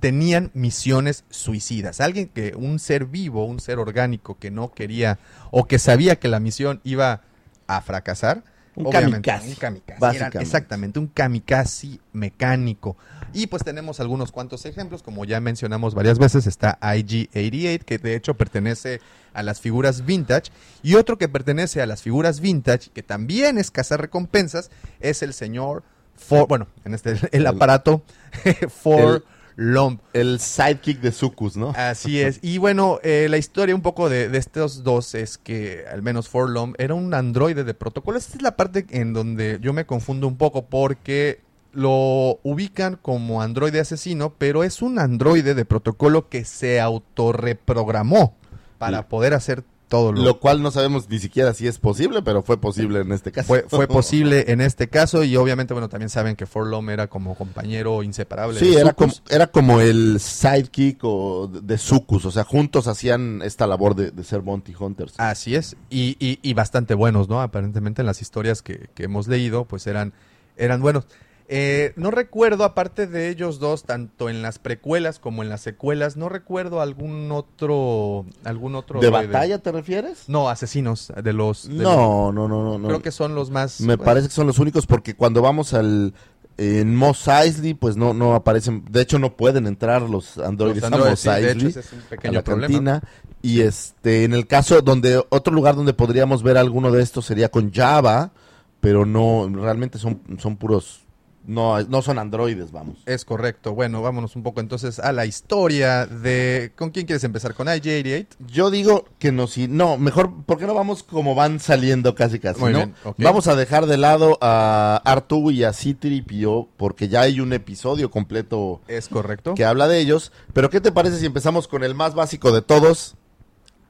[0.00, 2.00] tenían misiones suicidas.
[2.00, 5.18] Alguien que, un ser vivo, un ser orgánico que no quería
[5.50, 7.22] o que sabía que la misión iba
[7.66, 8.44] a fracasar.
[8.74, 10.16] Un obviamente, kamikaze, Un kamikaze.
[10.16, 12.96] Eran- exactamente, un kamikaze mecánico.
[13.34, 18.14] Y pues tenemos algunos cuantos ejemplos, como ya mencionamos varias veces, está IG-88, que de
[18.14, 19.00] hecho pertenece
[19.34, 20.50] a las figuras vintage,
[20.82, 25.32] y otro que pertenece a las figuras vintage, que también es cazar recompensas, es el
[25.32, 25.82] señor
[26.14, 28.02] For, bueno, en este, el aparato
[28.68, 29.24] For
[29.56, 30.00] Lomb.
[30.12, 31.72] El sidekick de Sucus, ¿no?
[31.76, 32.38] Así es.
[32.42, 36.28] Y bueno, eh, la historia un poco de, de estos dos es que al menos
[36.28, 38.18] Forlom era un androide de protocolo.
[38.18, 41.40] Esta es la parte en donde yo me confundo un poco porque
[41.72, 48.36] lo ubican como androide asesino, pero es un androide de protocolo que se autorreprogramó
[48.78, 52.42] para poder hacer todo lo, Lo cual no sabemos ni siquiera si es posible, pero
[52.42, 53.46] fue posible en este caso.
[53.46, 57.34] fue, fue posible en este caso y obviamente, bueno, también saben que Forlom era como
[57.34, 58.58] compañero inseparable.
[58.58, 62.24] Sí, de era como, era como el sidekick o de, Sucus.
[62.24, 65.12] O sea, juntos hacían esta labor de, de ser Bounty Hunters.
[65.18, 67.42] Así es, y, y, y bastante buenos, ¿no?
[67.42, 70.14] Aparentemente en las historias que, que hemos leído, pues eran,
[70.56, 71.06] eran buenos.
[71.54, 76.16] Eh, no recuerdo, aparte de ellos dos, tanto en las precuelas como en las secuelas,
[76.16, 79.26] no recuerdo algún otro, algún otro ¿De droide.
[79.26, 80.28] batalla te refieres?
[80.28, 81.68] No, asesinos de los.
[81.68, 82.88] de No, no, no, no.
[82.88, 83.82] creo que son los más.
[83.82, 86.14] Me parece que son los únicos porque cuando vamos al
[86.56, 90.84] en Mos Eisley, pues no no aparecen, de hecho no pueden entrar los androides, los
[90.84, 92.66] androides, a Mos sí, de hecho, Eisley, ese es un a pequeño la problema.
[92.68, 93.02] cantina
[93.42, 97.50] y este en el caso donde otro lugar donde podríamos ver alguno de estos sería
[97.50, 98.32] con Java,
[98.80, 101.01] pero no realmente son son puros
[101.44, 102.98] no no son androides, vamos.
[103.06, 103.74] Es correcto.
[103.74, 106.72] Bueno, vámonos un poco entonces a la historia de.
[106.76, 107.54] ¿Con quién quieres empezar?
[107.54, 108.26] ¿Con IG-88?
[108.46, 112.38] Yo digo que no, si no, mejor, ¿por qué no vamos como van saliendo casi
[112.38, 112.78] casi, Muy no?
[112.78, 112.94] bien.
[113.18, 118.10] Vamos a dejar de lado a Artu y a C-3PO porque ya hay un episodio
[118.10, 119.54] completo Es correcto.
[119.54, 120.32] que habla de ellos.
[120.52, 123.14] Pero ¿qué te parece si empezamos con el más básico de todos,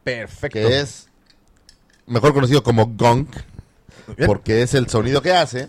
[0.05, 0.59] Perfecto.
[0.59, 1.09] que es
[2.07, 3.27] mejor conocido como Gong,
[4.27, 5.69] porque es el sonido que hace.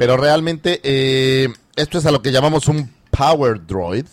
[0.00, 4.06] Pero realmente eh, esto es a lo que llamamos un Power Droid.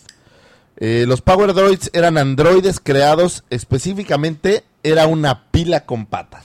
[0.76, 6.44] Eh, los Power Droids eran androides creados específicamente, era una pila con patas.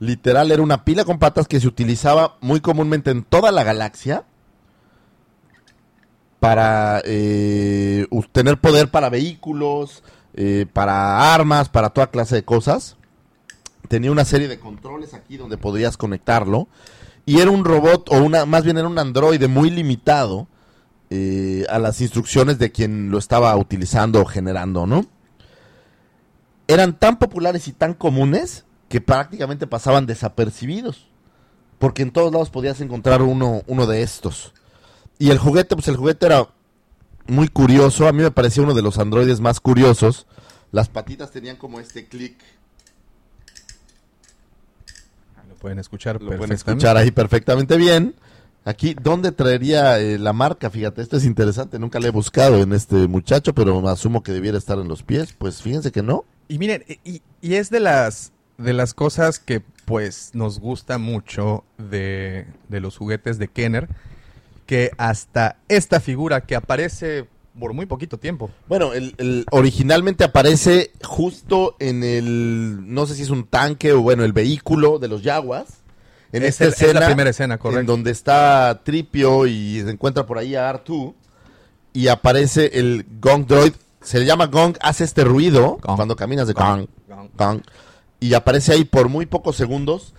[0.00, 4.24] Literal, era una pila con patas que se utilizaba muy comúnmente en toda la galaxia.
[6.40, 10.02] para eh, tener poder para vehículos,
[10.34, 12.98] eh, para armas, para toda clase de cosas.
[13.88, 16.68] Tenía una serie de controles aquí donde podías conectarlo.
[17.30, 20.48] Y era un robot, o una, más bien era un androide muy limitado
[21.10, 25.06] eh, a las instrucciones de quien lo estaba utilizando o generando, ¿no?
[26.66, 31.06] Eran tan populares y tan comunes que prácticamente pasaban desapercibidos.
[31.78, 34.52] Porque en todos lados podías encontrar uno, uno de estos.
[35.20, 36.48] Y el juguete, pues el juguete era
[37.28, 38.08] muy curioso.
[38.08, 40.26] A mí me parecía uno de los androides más curiosos.
[40.72, 42.36] Las patitas tenían como este clic.
[45.48, 48.14] Lo pueden escuchar Lo pueden escuchar ahí perfectamente bien.
[48.64, 50.68] Aquí, ¿dónde traería eh, la marca?
[50.68, 51.78] Fíjate, este es interesante.
[51.78, 55.32] Nunca le he buscado en este muchacho, pero asumo que debiera estar en los pies.
[55.32, 56.24] Pues fíjense que no.
[56.48, 61.64] Y miren, y, y es de las de las cosas que pues nos gusta mucho
[61.78, 63.88] de, de los juguetes de Kenner,
[64.66, 67.26] que hasta esta figura que aparece
[67.60, 68.50] por muy poquito tiempo.
[68.68, 74.00] Bueno, el, el- originalmente aparece justo en el, no sé si es un tanque o
[74.00, 75.66] bueno, el vehículo de los Yaguas.
[76.32, 77.92] En Es esta el- es escena, la primera escena, en correcto.
[77.92, 81.14] donde está Tripio y se encuentra por ahí a R2
[81.92, 83.72] y aparece el Gong Droid.
[84.00, 85.96] Se le llama Gong, hace este ruido Gong.
[85.96, 86.86] cuando caminas de Gong.
[87.36, 87.60] Gong.
[88.20, 90.14] Y aparece ahí por muy pocos segundos.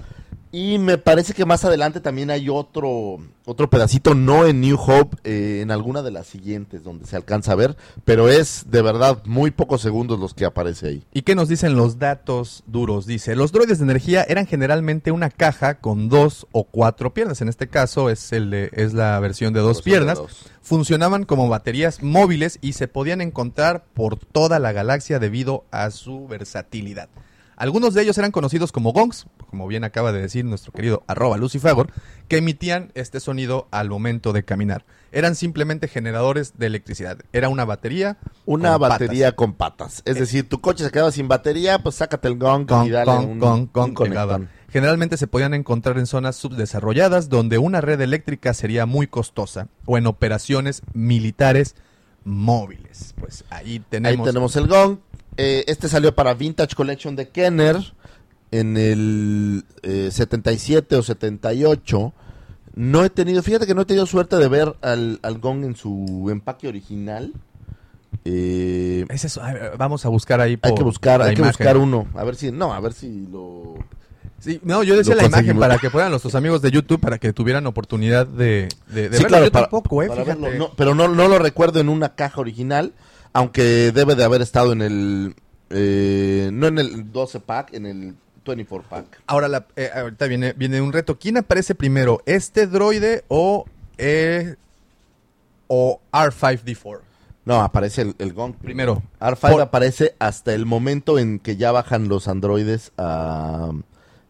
[0.54, 5.16] Y me parece que más adelante también hay otro, otro pedacito, no en New Hope,
[5.24, 9.24] eh, en alguna de las siguientes donde se alcanza a ver, pero es de verdad
[9.24, 11.04] muy pocos segundos los que aparece ahí.
[11.14, 13.06] ¿Y qué nos dicen los datos duros?
[13.06, 17.40] Dice, los droides de energía eran generalmente una caja con dos o cuatro piernas.
[17.42, 20.18] En este caso es, el de- es la versión de dos Versión de piernas.
[20.18, 20.46] dos.
[20.62, 26.28] Funcionaban como baterías móviles y se podían encontrar por toda la galaxia debido a su
[26.28, 27.08] versatilidad.
[27.62, 31.38] Algunos de ellos eran conocidos como gongs, como bien acaba de decir nuestro querido arroba
[31.38, 31.92] lucifagor,
[32.28, 34.84] que emitían este sonido al momento de caminar.
[35.12, 37.20] Eran simplemente generadores de electricidad.
[37.34, 38.18] Era una batería.
[38.48, 39.36] Una con batería patas.
[39.36, 40.02] con patas.
[40.06, 43.12] Es decir, tu coche se quedaba sin batería, pues sácate el gong, Gong, y dale
[43.12, 44.50] gong, un, gong, gong, un conectón.
[44.70, 50.00] Generalmente se podían encontrar en zonas subdesarrolladas donde una red eléctrica sería muy costosa o
[50.00, 51.76] en operaciones militares
[52.24, 53.14] móviles.
[53.20, 54.20] Pues ahí tenemos.
[54.20, 54.98] Ahí tenemos el gong.
[55.38, 57.78] Eh, este salió para Vintage Collection de Kenner
[58.52, 62.14] en el eh, 77 o 78.
[62.76, 65.76] No he tenido, fíjate que no he tenido suerte de ver al, al gong en
[65.76, 67.34] su empaque original.
[68.26, 69.42] Eh, Es eso,
[69.78, 70.58] vamos a buscar ahí.
[70.62, 71.52] hay que buscar, hay que imagen.
[71.58, 72.08] buscar uno.
[72.16, 73.76] A ver si, no, a ver si lo...
[74.40, 77.32] Sí, no, yo decía la imagen para que fueran nuestros amigos de YouTube para que
[77.32, 79.28] tuvieran oportunidad de, de, de Sí, verlo.
[79.28, 80.42] claro, yo para- tampoco, eh, para fíjate.
[80.42, 80.58] verlo.
[80.58, 82.92] No, pero no, no lo recuerdo en una caja original,
[83.34, 85.36] aunque debe de haber estado en el...
[85.70, 88.16] eh, no en el 12 pack, en el
[88.46, 89.22] 24 pack.
[89.28, 91.18] Ahora, la- eh, ahorita viene, viene un reto.
[91.20, 92.22] ¿Quién aparece primero?
[92.26, 93.66] ¿Este droide o,
[93.98, 94.56] eh,
[95.68, 97.00] o R5D4?
[97.46, 98.54] No, aparece el, el gong.
[98.56, 99.02] Primero.
[99.20, 103.72] R5 Por- aparece hasta el momento en que ya bajan los androides a,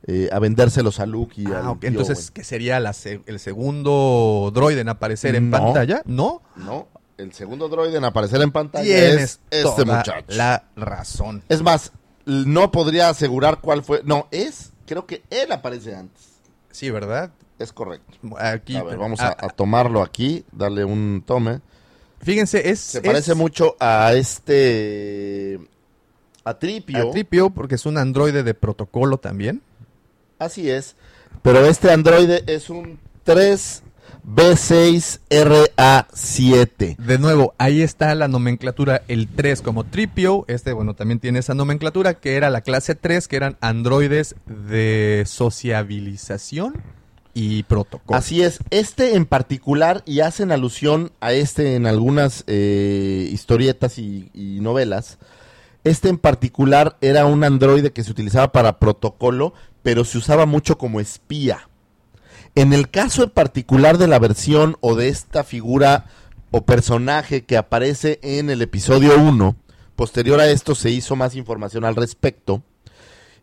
[0.07, 2.31] eh, a vendérselos a Luke y Ah, Entonces.
[2.31, 5.57] ¿qué sería la el segundo droide en aparecer en No.
[5.57, 6.01] pantalla?
[6.05, 6.41] ¿No?
[6.55, 6.87] No,
[7.21, 10.25] el segundo droide en aparecer en pantalla Tienes es este toda muchacho.
[10.27, 11.43] la razón.
[11.49, 11.91] Es más,
[12.25, 14.01] no podría asegurar cuál fue.
[14.03, 16.23] No, es, creo que él aparece antes.
[16.71, 17.31] Sí, ¿verdad?
[17.59, 18.17] Es correcto.
[18.39, 21.61] Aquí, A ver, vamos a, a tomarlo aquí, darle un tome.
[22.21, 22.79] Fíjense, es...
[22.79, 25.59] Se es parece mucho a este...
[26.43, 27.09] A Tripio.
[27.09, 29.61] a Tripio porque es un androide de protocolo también.
[30.39, 30.95] Así es.
[31.43, 32.99] Pero este androide es un
[34.25, 36.97] 3B6RA7.
[36.97, 41.53] De nuevo, ahí está la nomenclatura, el 3 como Tripio, este bueno también tiene esa
[41.53, 46.81] nomenclatura que era la clase 3, que eran androides de sociabilización
[47.33, 48.17] y protocolo.
[48.17, 48.59] Así es.
[48.69, 55.17] Este en particular, y hacen alusión a este en algunas eh, historietas y, y novelas,
[55.83, 60.77] este en particular era un androide que se utilizaba para protocolo, pero se usaba mucho
[60.77, 61.67] como espía.
[62.55, 66.05] En el caso en particular de la versión o de esta figura
[66.51, 69.55] o personaje que aparece en el episodio 1,
[69.95, 72.61] posterior a esto se hizo más información al respecto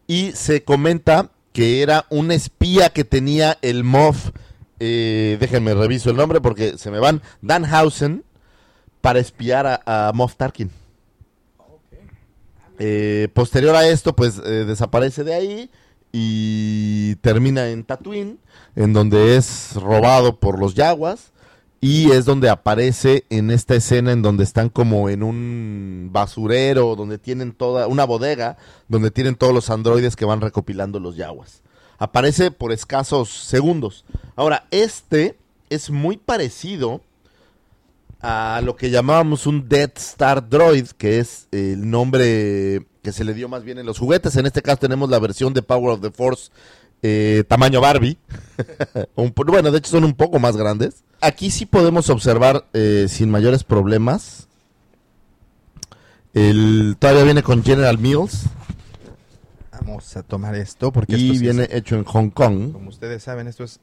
[0.07, 4.31] y se comenta que era un espía que tenía el Moff,
[4.79, 8.25] eh, déjenme reviso el nombre porque se me van, Danhausen,
[9.01, 10.71] para espiar a, a Moff Tarkin.
[12.79, 15.71] Eh, posterior a esto, pues eh, desaparece de ahí
[16.12, 18.38] y termina en Tatooine,
[18.77, 21.33] en donde es robado por los Yaguas
[21.81, 27.18] y es donde aparece en esta escena en donde están como en un basurero, donde
[27.18, 28.57] tienen toda una bodega,
[28.88, 31.62] donde tienen todos los androides que van recopilando los Yaguas.
[31.99, 34.05] Aparece por escasos segundos.
[34.35, 35.37] Ahora, este
[35.71, 37.01] es muy parecido
[38.21, 43.33] a lo que llamábamos un Death Star Droid, que es el nombre que se le
[43.33, 44.37] dio más bien en los juguetes.
[44.37, 46.51] En este caso tenemos la versión de Power of the Force
[47.01, 48.18] eh, tamaño Barbie.
[49.14, 51.05] Un bueno, de hecho son un poco más grandes.
[51.23, 54.47] Aquí sí podemos observar eh, sin mayores problemas.
[56.35, 58.44] El, todavía viene con General Mills
[59.73, 62.73] Vamos a tomar esto porque esto y sí viene es- hecho en Hong Kong.
[62.73, 63.81] como ustedes saben, esto es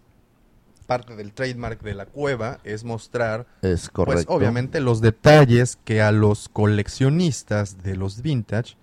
[0.85, 4.25] parte del trademark de la cueva, es mostrar Es correcto.
[4.27, 8.77] Pues obviamente los detalles que a los coleccionistas de los vintage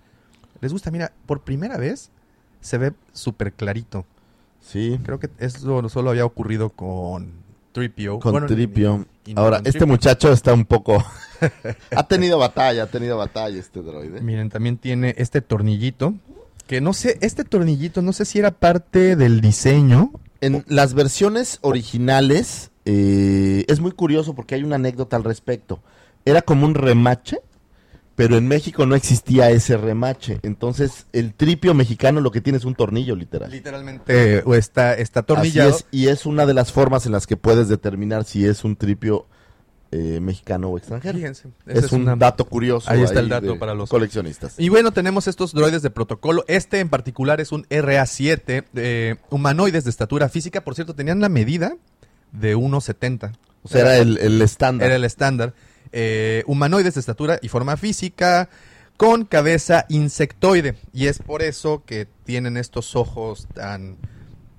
[0.63, 0.89] les gusta.
[0.91, 2.09] Mira, por primera vez
[2.61, 4.05] se ve súper clarito.
[4.61, 7.31] Sí, Creo que eso solo había ocurrido con
[7.73, 8.19] Tripio.
[8.19, 9.05] con Bueno, Tripio.
[9.25, 9.93] y- y no Ahora, con este Tripio.
[9.93, 11.03] muchacho está un poco...
[11.95, 14.21] ha tenido batalla, ha tenido batalla este droide.
[14.21, 16.13] Miren, también tiene este tornillito.
[16.67, 20.11] Que no sé, este tornillito no sé si era parte del diseño.
[20.39, 25.79] En las versiones originales eh, es muy curioso porque hay una anécdota al respecto.
[26.23, 27.39] Era como un remache,
[28.15, 30.39] pero en México no existía ese remache.
[30.43, 33.49] Entonces, el tripio mexicano lo que tiene es un tornillo, literal.
[33.51, 35.69] Literalmente o está, está Así atornillado.
[35.71, 38.75] es, y es una de las formas en las que puedes determinar si es un
[38.75, 39.25] tripio
[39.95, 41.15] eh, mexicano o extranjero.
[41.19, 42.89] Fíjense, Es, un una- dato curioso.
[42.89, 44.55] Ahí está el dato para los- coleccionistas.
[44.59, 46.43] Y bueno, tenemos estos droides de protocolo.
[46.47, 50.61] Este en particular es un RA7, eh, humanoides de estatura física.
[50.63, 51.75] Por cierto, tenían la medida
[52.31, 53.33] de 1,70.
[53.61, 54.87] O sea, era el, el estándar.
[54.87, 55.53] Era el estándar.
[55.93, 58.49] Eh, humanoides de estatura y forma física
[58.97, 60.75] con cabeza insectoide.
[60.91, 63.97] Y es por eso que tienen estos ojos tan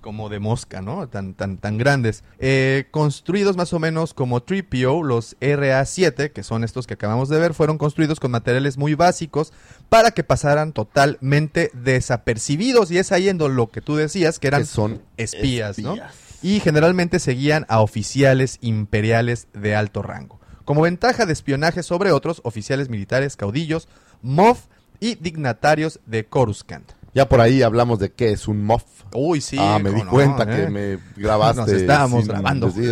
[0.00, 1.08] como de mosca, ¿no?
[1.08, 2.24] Tan, tan, tan grandes.
[2.38, 7.38] Eh, construidos más o menos como Tripio, los RA7, que son estos que acabamos de
[7.38, 9.52] ver, fueron construidos con materiales muy básicos
[9.88, 12.90] para que pasaran totalmente desapercibidos.
[12.90, 15.96] Y es ahí en lo que tú decías, que eran que son espías, ¿no?
[16.44, 20.38] y generalmente seguían a oficiales imperiales de alto rango.
[20.64, 23.88] Como ventaja de espionaje sobre otros oficiales militares, caudillos,
[24.22, 24.66] MOF
[25.00, 26.92] y dignatarios de Coruscant.
[27.14, 28.82] Ya por ahí hablamos de qué es un MOF.
[29.14, 29.56] Uy, sí.
[29.60, 30.64] ah, me di no, cuenta ¿eh?
[30.64, 31.60] que me grabaste.
[31.60, 32.72] Nos estábamos grabando.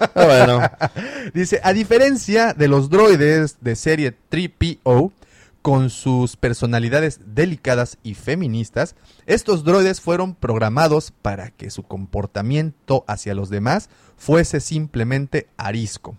[0.00, 0.60] Ah, bueno,
[1.34, 5.12] Dice, a diferencia de los droides de serie 3PO,
[5.60, 8.94] con sus personalidades delicadas y feministas,
[9.26, 16.16] estos droides fueron programados para que su comportamiento hacia los demás fuese simplemente arisco.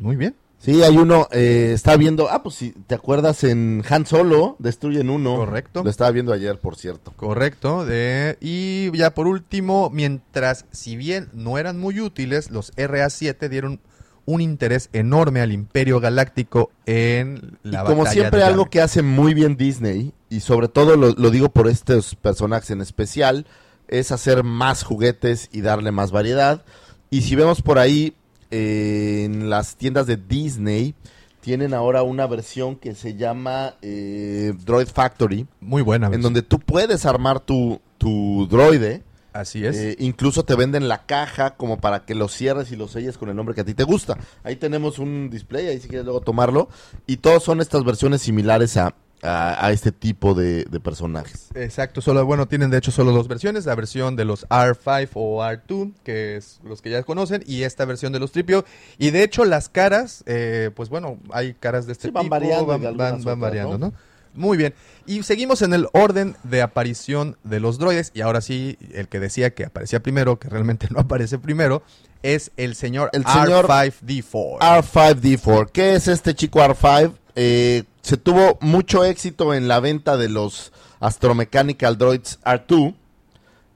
[0.00, 0.34] Muy bien.
[0.58, 5.10] sí, hay uno, eh, está viendo, ah, pues si te acuerdas en Han Solo, destruyen
[5.10, 5.36] uno.
[5.36, 5.82] Correcto.
[5.84, 7.12] Lo estaba viendo ayer, por cierto.
[7.16, 7.84] Correcto.
[7.84, 13.80] de- y ya por último, mientras si bien no eran muy útiles, los RA7 dieron
[14.26, 18.80] un interés enorme al Imperio Galáctico en la y como batalla siempre, de algo que
[18.80, 23.46] hace muy bien Disney, y sobre todo lo, lo digo por estos personajes en especial,
[23.86, 26.64] es hacer más juguetes y darle más variedad.
[27.10, 28.14] Y si vemos por ahí
[28.50, 30.94] eh, en las tiendas de Disney,
[31.40, 36.08] tienen ahora una versión que se llama eh, Droid Factory, Muy buena.
[36.08, 39.02] en donde tú puedes armar tu, tu droide.
[39.34, 39.76] Así es.
[39.76, 43.28] Eh, incluso te venden la caja como para que lo cierres y lo selles con
[43.28, 44.16] el nombre que a ti te gusta.
[44.44, 46.68] Ahí tenemos un display, ahí si quieres luego tomarlo.
[47.06, 51.48] Y todos son estas versiones similares a, a, a este tipo de, de personajes.
[51.54, 55.42] Exacto, solo, bueno, tienen de hecho solo dos versiones, la versión de los R5 o
[55.42, 58.64] R2, que es los que ya conocen, y esta versión de los Tripio.
[58.98, 62.30] Y de hecho las caras, eh, pues bueno, hay caras de este Sí, van tipo,
[62.34, 63.86] variando van, de algunas van- van otras, variando, ¿no?
[63.88, 63.92] ¿no?
[64.36, 64.74] Muy bien.
[65.06, 69.20] Y seguimos en el orden de aparición de los droides, y ahora sí, el que
[69.20, 71.82] decía que aparecía primero, que realmente no aparece primero,
[72.22, 74.58] es el señor, El señor R5D4.
[74.58, 75.70] R5D4.
[75.72, 77.12] ¿Qué es este chico R5?
[77.36, 82.94] Eh, se tuvo mucho éxito en la venta de los Astromechanical Droids R2.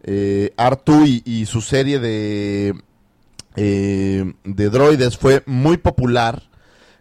[0.05, 2.75] Eh, R2 y, su serie de,
[3.57, 6.43] eh, de droides fue muy popular.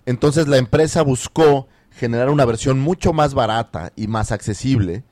[0.06, 5.04] Entonces la empresa buscó generar una versión mucho más barata y más accesible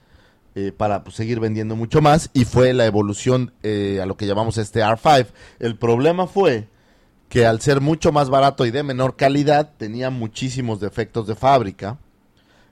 [0.55, 4.57] eh, para pues, seguir vendiendo mucho más y fue la evolución a lo que llamamos
[4.57, 5.27] este R5.
[5.59, 6.67] El problema fue
[7.29, 11.97] que al ser mucho más barato y de menor calidad tenía muchísimos defectos de fábrica,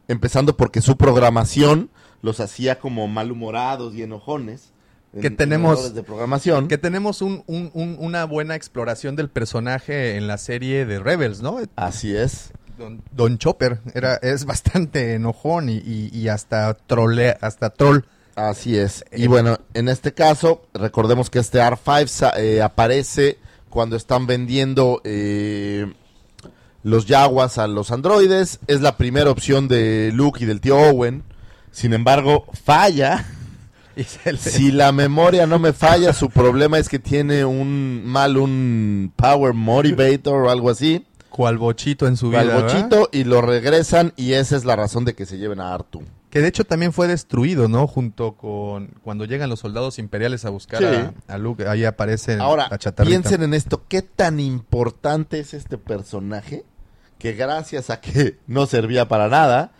[0.08, 1.90] empezando porque su programación
[2.22, 4.70] los hacía como malhumorados y enojones.
[5.16, 6.68] en- Que en tenemos- de programación.
[6.68, 11.40] Que tenemos un- un- un- una buena exploración del personaje en la serie de Rebels,
[11.44, 11.60] ¿no?
[11.76, 12.50] Así es.
[12.80, 18.00] Don, Don Chopper era, es bastante enojón y, y- y hasta trole, hasta troll.
[18.36, 19.06] Así es.
[19.12, 23.38] Y Eh, bueno, en este caso, recordemos que este R5 sa- eh, aparece
[23.74, 25.92] cuando están vendiendo eh,
[26.84, 28.60] los Yaguas a los androides.
[28.68, 31.24] Es la primera opción de Luke y del tío Owen.
[31.72, 33.26] Sin embargo, falla.
[33.96, 39.12] Le- Si la memoria no me falla, su problema es que tiene un mal un
[39.16, 41.06] Power Motivator o algo así.
[41.30, 42.42] Cual bochito en su vida.
[42.42, 42.64] al ¿verdad?
[42.64, 46.04] bochito y lo regresan y esa es la razón de que se lleven a Artu.
[46.34, 47.86] Que de hecho también fue destruido, ¿no?
[47.86, 50.86] Junto con cuando llegan los soldados imperiales a buscar Sí.
[50.86, 51.68] a, a Luke.
[51.68, 53.08] Ahí aparece Ahora, la chatarrita.
[53.22, 56.66] piensen en esto, ¿qué tan importante es este personaje
[57.20, 59.74] que gracias a que no servía para nada,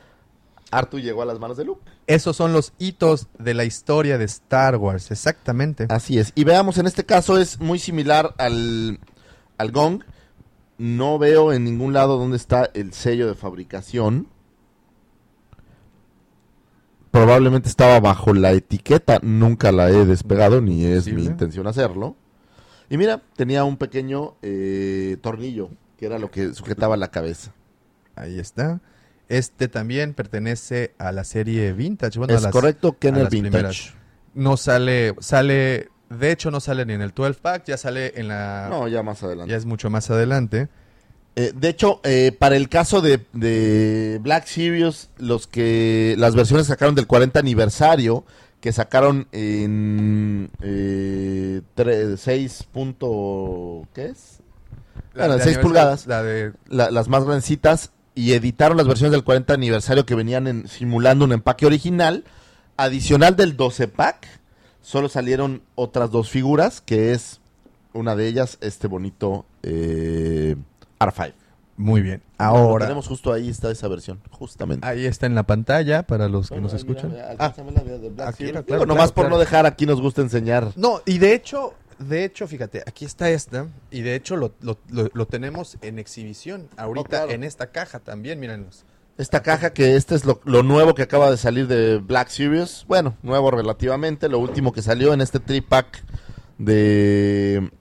[0.70, 1.82] Artu llegó a las manos de Luke?
[2.06, 5.88] Esos son los hitos de la historia de Star Wars, exactamente.
[5.90, 6.34] Así es.
[6.36, 9.00] Y veamos, en este caso es muy similar al,
[9.58, 10.04] al Gong.
[10.78, 14.28] No veo en ningún lado dónde está el sello de fabricación.
[17.14, 19.20] Probablemente estaba bajo la etiqueta.
[19.22, 22.16] Nunca la he despegado, ni es mi intención hacerlo.
[22.90, 27.54] Y mira, tenía un pequeño eh, tornillo, que era lo que sujetaba la cabeza.
[28.16, 28.82] Ahí está.
[29.30, 32.18] Este también pertenece a la serie Vintage.
[32.18, 33.52] Bueno, a es las- correcto, a Kenner las Vintage.
[33.52, 33.94] primeras.
[34.34, 38.28] No sale, sale, de hecho no sale ni en el 12 pack, ya sale en
[38.28, 39.52] la, No, ya más adelante.
[39.52, 40.68] ya es mucho más adelante.
[41.36, 46.68] Eh, de hecho, eh, para el caso de, de Black Series, los que las versiones
[46.68, 48.24] sacaron del 40 aniversario,
[48.62, 54.40] que sacaron en eh, tre- 6 punto, ¿qué es?
[55.16, 59.12] Bueno, de 6 aniversario, pulgadas, La de la- las más grandecitas, y editaron las versiones
[59.12, 62.24] del 40 aniversario que venían en- simulando un empaque original.
[62.78, 64.28] Adicional del 12 pack,
[64.82, 67.40] solo salieron otras dos figuras, que es
[67.94, 70.56] una de ellas, este bonito eh,
[71.06, 71.34] R5.
[71.78, 72.22] muy bien.
[72.40, 74.86] Lo Ahora tenemos justo ahí, está esa versión, justamente.
[74.88, 77.12] ahí está en la pantalla para los que Bueno, nos mira, escuchan.
[77.12, 78.64] mira, Ah, la de- de Black aquí, Series.
[78.64, 79.36] claro, Digo, nomás claro, por claro.
[79.36, 80.72] no dejar, aquí nos gusta enseñar.
[80.76, 84.78] No, y de hecho, de hecho, fíjate, aquí está esta y de hecho lo, lo-
[84.90, 87.32] lo- lo tenemos en exhibición ahorita claro.
[87.32, 88.86] en esta caja también, mírenlos.
[89.18, 92.84] Esta caja que este es lo, lo nuevo que acaba de salir de Black Series.
[92.88, 94.28] Bueno, nuevo relativamente.
[94.28, 96.04] Lo último que salió en este tripack
[96.58, 97.72] de,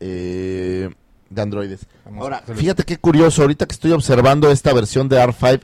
[0.00, 0.90] eh,
[1.30, 1.80] de androides.
[2.04, 3.42] Vamos, Ahora, fíjate qué curioso.
[3.42, 5.60] Ahorita que estoy observando esta versión de R5,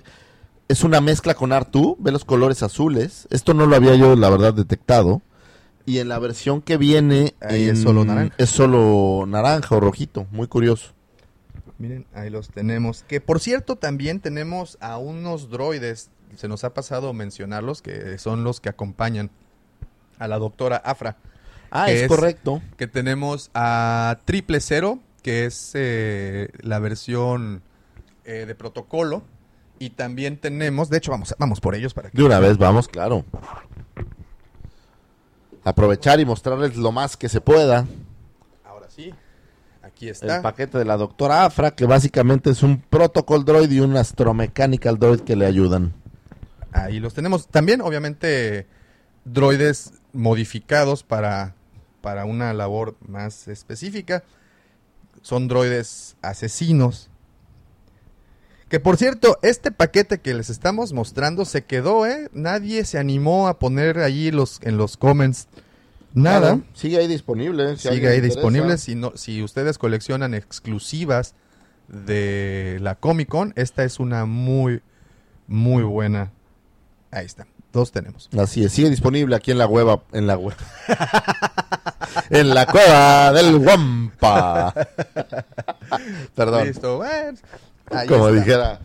[0.68, 1.96] es una mezcla con R2.
[1.98, 3.26] Ve los colores azules.
[3.30, 5.22] Esto no lo había yo, la verdad, detectado.
[5.86, 8.34] Y en la versión que viene Ahí es en- solo naranja.
[8.38, 10.26] Es solo naranja o rojito.
[10.30, 10.92] Muy curioso.
[11.78, 13.04] Miren, ahí los tenemos.
[13.06, 18.44] Que por cierto, también tenemos a unos droides, se nos ha pasado mencionarlos, que son
[18.44, 19.30] los que acompañan
[20.18, 21.16] a la doctora Afra.
[21.70, 22.62] Ah, es, es- correcto.
[22.78, 27.62] Que tenemos a Triple Cero, que es eh, la versión
[28.26, 29.22] eh, de protocolo.
[29.78, 32.18] Y también tenemos, de hecho, vamos, vamos por ellos para que.
[32.18, 33.24] De una vez, vamos, claro.
[35.64, 37.86] Aprovechar y mostrarles lo más que se pueda.
[38.64, 39.12] Ahora sí,
[39.82, 40.36] aquí está.
[40.36, 44.98] El paquete de la doctora Afra, que básicamente es un protocol droid y un astromechanical
[44.98, 45.94] droid que le ayudan.
[46.70, 47.48] Ahí los tenemos.
[47.48, 48.66] También, obviamente,
[49.24, 51.54] droides modificados para,
[52.02, 54.22] para una labor más específica.
[55.24, 57.08] Son droides asesinos.
[58.68, 62.28] Que por cierto, este paquete que les estamos mostrando se quedó, ¿eh?
[62.34, 65.48] Nadie se animó a poner allí los, en los comments
[66.12, 66.56] nada.
[66.56, 67.78] Claro, sigue ahí disponible.
[67.78, 68.76] si Sigue ahí disponible.
[68.76, 71.34] Si, no, si ustedes coleccionan exclusivas
[71.88, 74.82] de la Comic Con, esta es una muy,
[75.46, 76.32] muy buena.
[77.10, 77.46] Ahí está.
[77.72, 78.28] Dos tenemos.
[78.38, 80.00] Así es, sigue disponible aquí en la web.
[80.12, 80.54] En la web.
[82.30, 84.72] en la cueva del Wampa.
[86.34, 86.66] Perdón.
[86.66, 86.96] Listo.
[86.98, 87.38] bueno,
[87.90, 88.40] ahí Como está.
[88.40, 88.80] dijera.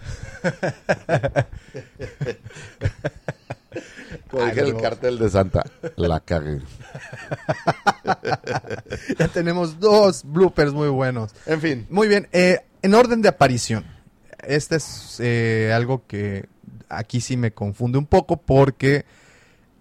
[4.31, 5.63] Como dijera el cartel de Santa.
[5.95, 6.59] La cagué.
[9.17, 11.31] Ya tenemos dos bloopers muy buenos.
[11.45, 11.87] En fin.
[11.89, 12.27] Muy bien.
[12.31, 13.85] eh, en orden de aparición.
[14.47, 16.45] Este es eh, algo que
[16.87, 19.05] aquí sí me confunde un poco porque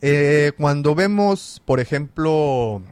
[0.02, 2.82] eh, cuando vemos, por ejemplo,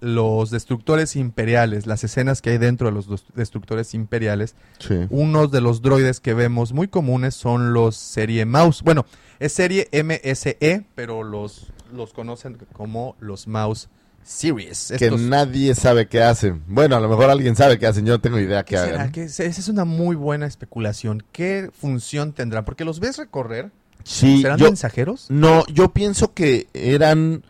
[0.00, 4.94] los destructores imperiales, las escenas que hay dentro de los destructores imperiales, Sí.
[5.10, 8.82] unos de los droides que vemos muy comunes son los serie Mouse.
[8.82, 9.04] Bueno,
[9.38, 13.88] es serie MSE, pero los, los conocen como los Mouse
[14.22, 14.92] Series.
[14.98, 16.62] Que nadie sabe qué hacen.
[16.66, 18.04] Bueno, a lo mejor alguien sabe qué hacen.
[18.04, 19.10] Yo no tengo idea qué ¿Qué hagan.
[19.12, 21.22] ¿Qué es- esa es una muy buena especulación.
[21.32, 22.64] ¿Qué función tendrán?
[22.66, 23.70] Porque los ves recorrer.
[24.04, 25.26] Sí, ¿Serán yo, mensajeros?
[25.30, 27.42] no, yo pienso que eran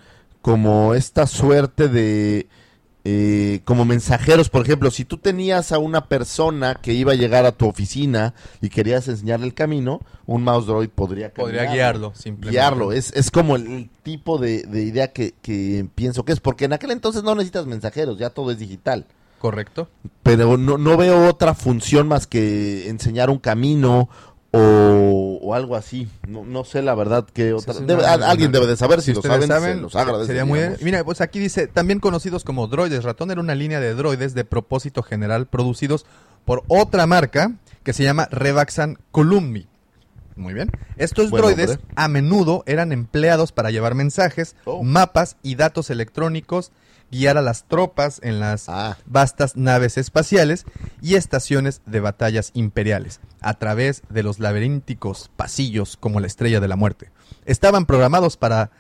[0.43, 2.49] como esta suerte de
[3.05, 7.47] eh, como mensajeros, por ejemplo, si tú tenías a una persona que iba a llegar
[7.47, 12.51] a tu oficina y querías enseñarle el camino, un mouse droid podría Podría guiarlo, simplemente.
[12.51, 12.93] guiarlo.
[12.93, 16.67] Es, es como el, el tipo de, de idea que, que pienso que es, porque
[16.67, 19.07] en aquel entonces no necesitas mensajeros, ya todo es digital.
[19.39, 19.89] Correcto.
[20.25, 24.09] Pero no, no veo otra función más que enseñar un camino
[24.53, 26.09] o, o algo así.
[26.27, 27.75] No, no sé la verdad que otra.
[27.75, 31.05] Sí, debe- alguien debe de saber, si, lo ustedes saben, se los sería muy Mira,
[31.05, 35.03] pues aquí dice, también conocidos como droides ratón, era una línea de droides de propósito
[35.03, 36.07] general producidos
[36.45, 39.67] por otra marca que se llama Revaxan Columni.
[40.37, 40.71] Muy bien.
[40.97, 44.85] Estos droides a menudo eran empleados para llevar mensajes, Oh.
[44.85, 46.71] mapas y datos electrónicos,
[47.11, 48.99] guiar a las tropas en las Ah.
[49.07, 50.65] vastas naves espaciales
[51.01, 56.69] y estaciones de batallas imperiales, a través de los laberínticos pasillos como la Estrella de
[56.69, 57.11] la Muerte.
[57.47, 58.71] Estaban programados para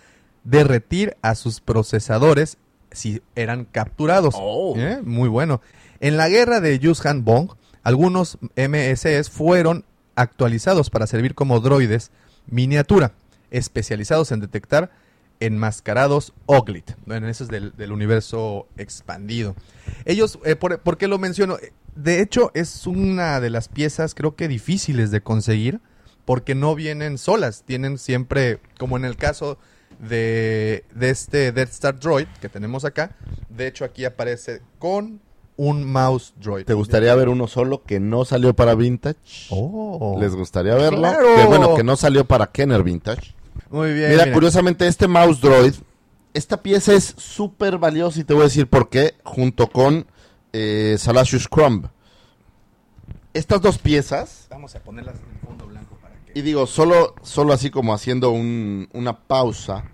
[0.44, 2.58] derretir a sus procesadores
[2.90, 4.34] si eran capturados.
[4.36, 4.74] Oh.
[4.76, 5.00] ¿Eh?
[5.04, 5.60] Muy bueno.
[6.00, 7.50] En la guerra de Yushan Bong,
[7.82, 9.84] algunos MSS fueron
[10.16, 12.10] actualizados para servir como droides
[12.46, 13.12] miniatura,
[13.50, 14.90] especializados en detectar
[15.40, 16.92] enmascarados Oglit.
[17.06, 19.54] Bueno, eso es del, del universo expandido.
[20.04, 21.56] Ellos, eh, por, ¿por qué lo menciono?
[21.94, 25.80] De hecho, es una de las piezas creo que difíciles de conseguir
[26.24, 27.62] porque no vienen solas.
[27.64, 29.58] Tienen siempre, como en el caso
[29.98, 33.16] de, de este Death Star Droid que tenemos acá,
[33.48, 35.20] de hecho aquí aparece con
[35.56, 36.64] un mouse droid.
[36.64, 39.18] ¿Te gustaría ver uno solo que no salió para Vintage?
[39.50, 40.16] Oh.
[40.20, 41.00] ¿Les gustaría verlo?
[41.00, 41.34] ¡Claro!
[41.36, 43.34] Que bueno, que no salió para Kenner Vintage.
[43.70, 44.10] Muy bien.
[44.10, 44.34] Mira, mira.
[44.34, 45.74] curiosamente, este mouse droid,
[46.34, 50.06] esta pieza es súper valiosa y te voy a decir por qué, junto con
[50.52, 51.86] eh, Salacious Crumb.
[53.34, 56.38] Estas dos piezas, Vamos a ponerlas en fondo blanco para que...
[56.38, 59.84] y digo, solo, solo así como haciendo un- una pausa,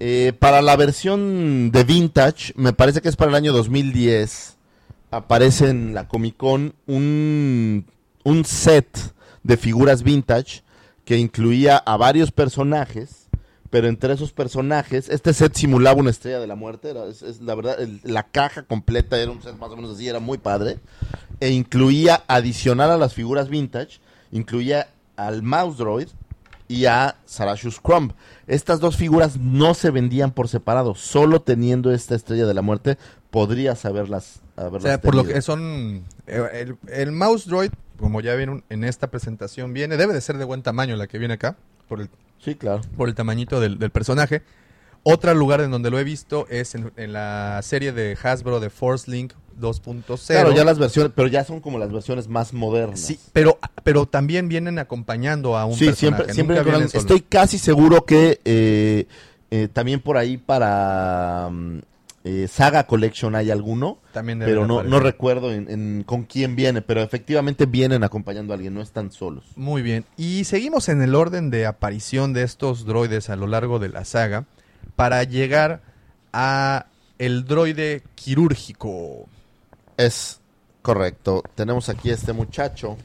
[0.00, 4.56] eh, para la versión de Vintage, me parece que es para el año 2010,
[5.10, 7.86] aparece en la Comic Con un,
[8.24, 8.96] un set
[9.42, 10.62] de figuras vintage
[11.04, 13.28] que incluía a varios personajes,
[13.70, 17.40] pero entre esos personajes, este set simulaba una estrella de la muerte, era- es, es
[17.40, 20.38] la verdad, el- la caja completa era un set más o menos así, era muy
[20.38, 20.78] padre,
[21.40, 23.98] e incluía, adicional a las figuras vintage,
[24.32, 26.08] incluía al Mouse Droid
[26.68, 28.12] y a Sarashus Crumb.
[28.46, 32.96] Estas dos figuras no se vendían por separado, solo teniendo esta estrella de la muerte
[33.30, 36.04] podrías haberlas, O haberlas sea, por lo que son...
[36.26, 40.44] El, el mouse droid, como ya vieron en esta presentación, viene, debe de ser de
[40.44, 41.56] buen tamaño la que viene acá,
[41.88, 42.08] por el,
[42.38, 42.80] Sí, claro.
[42.96, 44.42] por el tamañito del, del personaje.
[45.02, 48.70] Otro lugar en donde lo he visto es en, en la serie de Hasbro de
[48.70, 50.26] Force Link 2.0.
[50.26, 53.00] Claro, ya las versiones, pero ya son como las versiones más modernas.
[53.00, 56.32] Sí, pero, pero también vienen acompañando a un Sí, personaje.
[56.32, 59.06] siempre, siempre vienen estoy casi seguro que eh,
[59.50, 61.78] eh, también por ahí para mm,
[62.24, 64.90] eh, Saga Collection hay alguno, También pero no, aparecer.
[64.90, 69.12] no recuerdo en, en- con quién viene, pero efectivamente vienen acompañando a alguien, no están
[69.12, 69.44] solos.
[69.56, 70.04] Muy bien.
[70.16, 74.04] Y seguimos en el orden de aparición de estos droides a lo largo de la
[74.06, 74.46] saga
[74.96, 75.82] para llegar
[76.32, 76.86] a
[77.18, 79.26] el droide quirúrgico.
[79.96, 80.40] Es
[80.82, 81.42] correcto.
[81.54, 82.96] Tenemos aquí a este muchacho.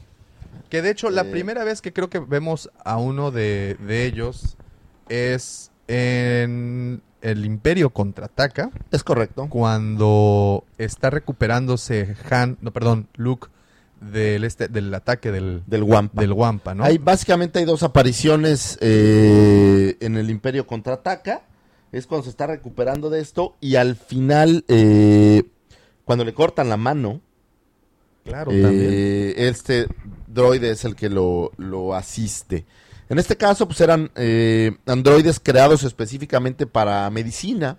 [0.68, 1.30] Que de hecho la Eh.
[1.30, 4.56] primera vez que creo que vemos a uno de, de ellos
[5.08, 9.46] es en el Imperio contraataca Es correcto.
[9.50, 13.48] cuando está recuperándose Han, no perdón, Luke
[14.00, 16.20] del este del ataque del Del Wampa.
[16.22, 16.84] del Wampa, ¿no?
[16.84, 21.42] Hay, básicamente hay dos apariciones eh, en el Imperio Contraataca.
[21.92, 23.56] Es cuando se está recuperando de esto.
[23.60, 25.42] Y al final, eh,
[26.06, 27.20] cuando le cortan la mano,
[28.24, 28.74] claro, también.
[28.90, 29.86] eh, este
[30.28, 32.64] droide es el que lo, lo asiste.
[33.10, 37.76] En este caso, pues eran eh, androides creados específicamente para medicina.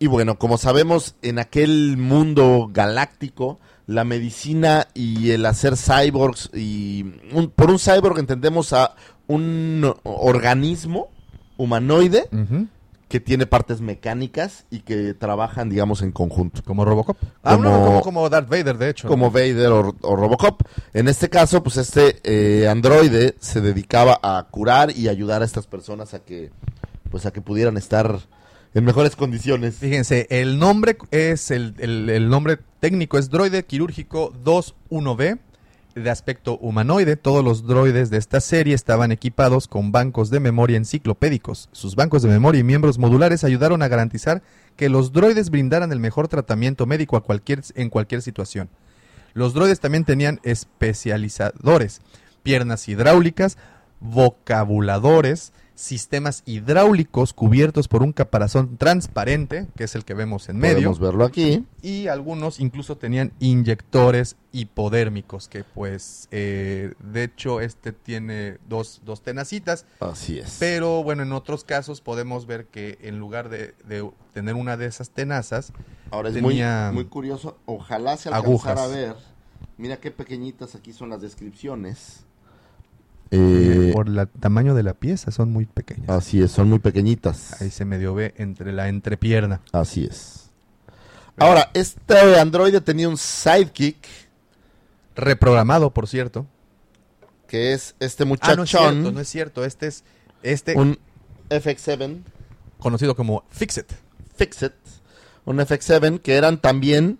[0.00, 7.04] Y bueno, como sabemos, en aquel mundo galáctico, la medicina y el hacer cyborgs, y
[7.32, 8.94] un- por un cyborg entendemos a
[9.26, 11.08] un organismo
[11.56, 12.66] humanoide Ujú.
[13.08, 16.62] Que tiene partes mecánicas y que trabajan, digamos, en conjunto.
[16.64, 17.16] Como Robocop.
[17.42, 19.08] Ah, Como- no, como, como Darth Vader, de hecho.
[19.08, 20.60] Como Vader o, o Robocop.
[20.92, 25.66] En este caso, pues este eh, androide se dedicaba a curar y ayudar a estas
[25.66, 26.50] personas a que,
[27.10, 28.18] pues a que pudieran estar
[28.74, 29.76] en mejores condiciones.
[29.76, 35.38] Fíjense, el nombre es el, el- el nombre técnico es droide quirúrgico 21B
[35.94, 37.16] de aspecto humanoide.
[37.16, 41.68] Todos los droides de esta serie estaban equipados con bancos de memoria enciclopédicos.
[41.72, 44.42] Sus bancos de memoria y miembros modulares ayudaron a garantizar
[44.76, 48.68] que los droides brindaran el mejor tratamiento médico a cualquier, en cualquier situación.
[49.34, 52.00] Los droides también tenían especializadores,
[52.42, 53.58] piernas hidráulicas,
[54.00, 60.74] vocabuladores, sistemas hidráulicos cubiertos por un caparazón transparente, que es el que vemos en medio,
[60.74, 61.64] Podemos verlo aquí.
[61.82, 69.22] y algunos incluso tenían inyectores hipodérmicos, que pues eh, de hecho este tiene dos, dos
[69.22, 70.56] tenacitas, Así es.
[70.58, 74.86] pero bueno, en otros casos podemos ver que en lugar de, de tener una de
[74.86, 75.72] esas tenazas,
[76.10, 77.56] Ahora es tenía muy, muy curioso.
[77.66, 78.78] Ojalá se alcanzara agujas.
[78.80, 79.14] a ver.
[79.76, 82.24] Mira qué pequeñitas aquí son las descripciones.
[83.30, 86.08] Eh, Por el tamaño de la pieza son muy pequeñas.
[86.08, 87.60] así es, son muy pequeñitas.
[87.60, 89.60] Ahí se medio ve entre la entrepierna.
[89.72, 90.50] Así es.
[91.36, 94.06] Ahora, este androide tenía un sidekick,
[95.14, 96.46] Reprogramado, por cierto.
[97.48, 99.64] que es este Ah, no es muchachón, cierto, no es cierto.
[99.64, 100.04] Este es
[100.42, 100.98] este un
[101.50, 102.22] FX7
[102.78, 103.86] conocido como Fixit.
[104.36, 104.72] Fixit,
[105.44, 107.18] un FX7 que eran también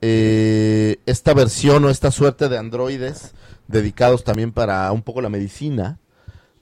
[0.00, 3.32] eh, esta versión o esta suerte de androides
[3.68, 5.98] dedicados también para un poco la medicina.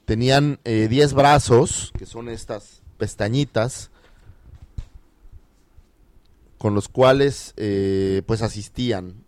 [0.05, 3.91] Tenían eh, 10 brazos, que son estas pestañitas,
[6.57, 9.23] con los cuales eh, pues asistían.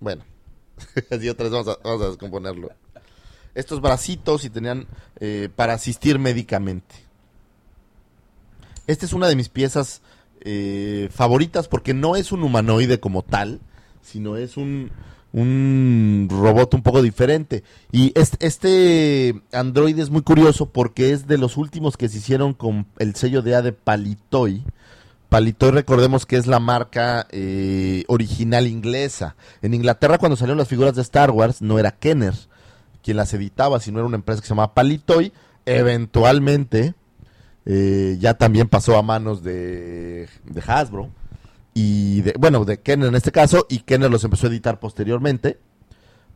[0.00, 0.24] Bueno,
[1.10, 2.70] así otra vez vamos a, descomponerlo.
[3.54, 4.86] Estos bracitos y tenían
[5.20, 6.94] eh, para asistir médicamente.
[8.86, 10.02] Esta es una de mis piezas
[10.40, 13.60] eh, favoritas porque no es un humanoide como tal,
[14.02, 14.90] sino es un,
[15.34, 17.64] un robot un poco diferente.
[17.90, 22.54] Y este, este androide es muy curioso porque es de los últimos que se hicieron
[22.54, 24.62] con el sello de A de Palitoy.
[25.28, 29.34] Palitoy, recordemos que es la marca eh, original inglesa.
[29.60, 32.34] En Inglaterra, cuando salieron las figuras de Star Wars, no era Kenner
[33.02, 35.32] quien las editaba, sino era una empresa que se llamaba Palitoy.
[35.66, 36.94] Eventualmente,
[37.66, 41.10] eh, ya también pasó a manos de, de Hasbro
[41.74, 45.58] y de, bueno, de Kenner en este caso, y Kenner los empezó a editar posteriormente.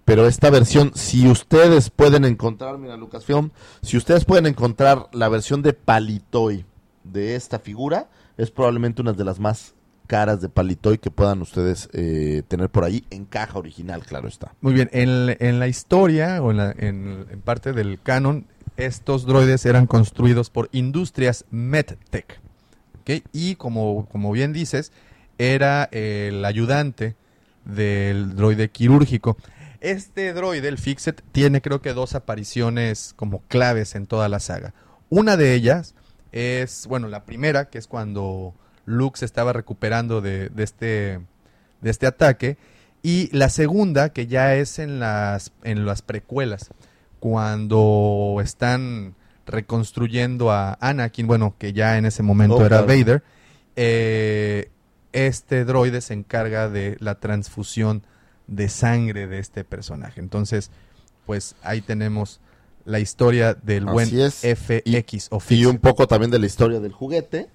[0.04, 3.50] Pero esta versión, si ustedes pueden encontrar, mira Lucasfilm,
[3.82, 6.64] si ustedes pueden encontrar la versión de Palitoy
[7.04, 8.08] de esta figura,
[8.38, 9.74] es probablemente una de las más
[10.06, 14.54] caras de Palitoy que puedan ustedes eh, tener por ahí en caja original, claro está.
[14.62, 18.46] Muy bien, en, en la historia o en, la- en- parte del canon,
[18.78, 22.40] estos droides eran construidos por Industrias MedTech.
[23.02, 23.10] ¿ok?
[23.34, 24.90] Y como, como bien dices,
[25.38, 27.16] era el ayudante
[27.64, 29.36] del droide quirúrgico.
[29.80, 34.74] Este droide, el Fixet, tiene creo que dos apariciones como claves en toda la saga.
[35.08, 35.94] Una de ellas
[36.32, 41.20] es, bueno, la primera, que es cuando Luke se estaba recuperando de, de este,
[41.80, 42.56] de este ataque.
[43.02, 46.70] Y la segunda, que ya es en las, en las precuelas,
[47.20, 49.14] cuando están
[49.46, 52.86] reconstruyendo a Anakin, bueno, que ya en ese momento Oh, era claro.
[52.86, 53.22] Vader,
[53.76, 54.70] eh,
[55.12, 58.02] este droide se encarga de la transfusión
[58.46, 60.20] de sangre de este personaje.
[60.20, 60.70] Entonces,
[61.26, 62.40] pues ahí tenemos
[62.84, 64.40] la historia del Así buen es.
[64.42, 67.50] FX o Y un poco también de la historia del juguete.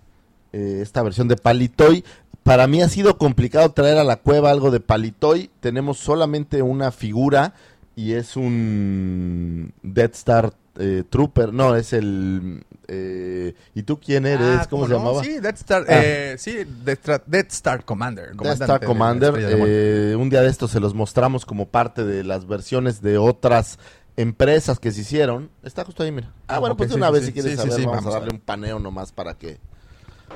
[0.52, 2.04] eh, esta versión de Palitoy.
[2.44, 5.50] Para mí ha sido complicado traer a la cueva algo de Palitoy.
[5.60, 7.54] Tenemos solamente una figura
[7.96, 11.54] y es un Death Star eh, Trooper.
[11.54, 12.66] No, es el...
[12.88, 14.60] eh, ¿Y tú quién eres?
[14.62, 15.00] Ah, ¿Cómo se no?
[15.00, 15.24] llamaba?
[15.24, 16.02] Sí, Death Star, Ah.
[16.04, 18.36] eh, sí, Death Star, Death Star Commander.
[18.36, 19.34] Death Star Commander.
[19.34, 23.18] De eh, un día de estos se los mostramos como parte de las versiones de
[23.18, 23.80] otras
[24.18, 25.50] empresas que se hicieron.
[25.64, 26.32] Está justo ahí, mira.
[26.48, 28.20] Ah, Ah, bueno, pues de sí, una sí, vez si quieres saber, vamos, vamos a
[28.20, 29.60] darle un paneo nomás para que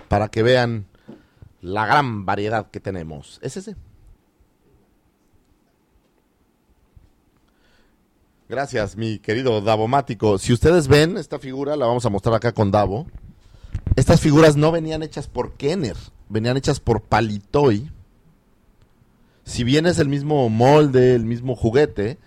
[0.07, 0.85] para que vean
[1.61, 3.39] la gran variedad que tenemos.
[3.41, 3.75] Es ese.
[8.49, 10.37] Gracias, mi querido Davomático.
[10.37, 13.05] Si ustedes ven esta figura, la vamos a mostrar acá con Davo.
[13.97, 15.97] Estas figuras no venían hechas por Kenner,
[16.29, 17.91] venían hechas por Palitoy.
[19.43, 22.19] Si bien es el mismo molde, el mismo juguete,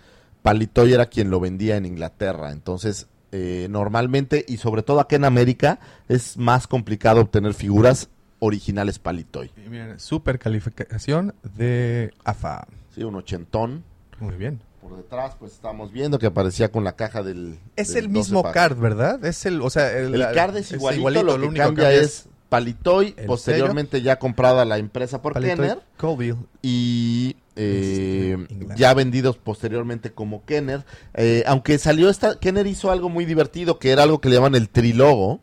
[0.42, 2.52] Palitoy era quien lo vendía en Inglaterra.
[2.52, 8.10] Entonces, eh, normalmente, y sobre todo aquí en América, es más complicado obtener figuras
[8.40, 9.52] originales Palitoy.
[9.56, 12.66] Y miren, super calificación de AFA.
[12.94, 13.84] Sí, un ochentón.
[14.18, 14.60] Muy bien.
[14.80, 17.58] Por detrás, pues estamos viendo que aparecía con la caja del.
[17.76, 18.54] Es del el mismo 12 pack.
[18.54, 19.24] card, ¿verdad?
[19.24, 23.14] Es el, o sea, el, El card es igualito, lo que único cambia es Palitoy,
[23.26, 26.36] posteriormente ya comprada la empresa por Palitoy Kenner Colville.
[26.62, 28.76] y eh, en Inglaterra.
[28.76, 30.84] ya vendidos posteriormente como Kenner.
[31.14, 34.56] Eh, aunque salió esta, Kenner hizo algo muy divertido que era algo que le llaman
[34.56, 35.40] el trilogo.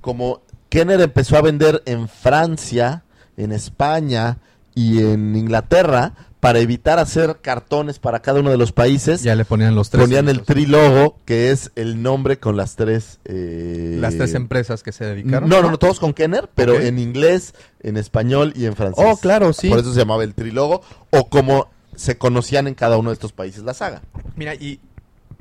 [0.00, 3.02] Como Kenner empezó a vender en Francia,
[3.36, 4.38] en España
[4.74, 9.22] y en Inglaterra para evitar hacer cartones para cada uno de los países.
[9.22, 10.04] Ya le ponían los tres.
[10.04, 13.18] ponían el trilogo, que es el nombre con las tres...
[13.24, 15.48] eh, Las tres empresas que se dedicaron.
[15.48, 19.04] no, no, no, todos con Kenner, pero en inglés, en español y en francés.
[19.06, 19.68] Oh, claro, sí.
[19.68, 23.32] Por eso se llamaba el trilogo, o como se conocían en cada uno de estos
[23.32, 24.02] países la saga.
[24.36, 24.80] Mira, y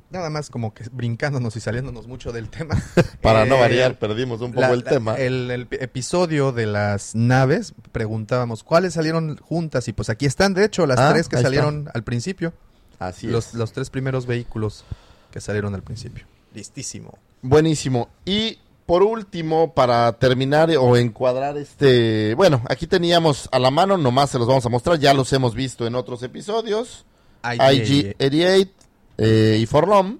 [0.09, 2.81] nada más como que brincándonos y saliéndonos mucho del tema.
[3.21, 5.15] Para no Eh, variar, perdimos un poco la- el tema.
[5.15, 10.65] El, el episodio de las naves, preguntábamos cuáles salieron juntas y pues aquí están, de
[10.65, 12.53] hecho, las Ah, tres que salieron al principio.
[12.99, 13.53] Así Los, es.
[13.53, 14.83] los tres primeros vehículos
[15.31, 16.25] que salieron al principio.
[16.53, 17.17] Listísimo.
[17.41, 18.09] Buenísimo.
[18.25, 22.33] Y por último, para terminar o encuadrar este...
[22.35, 25.53] Bueno, aquí teníamos a la mano, nomás se los vamos a mostrar, ya los hemos
[25.53, 27.05] visto en otros episodios.
[27.43, 28.69] IG-88,
[29.17, 30.19] eh, y Forlom,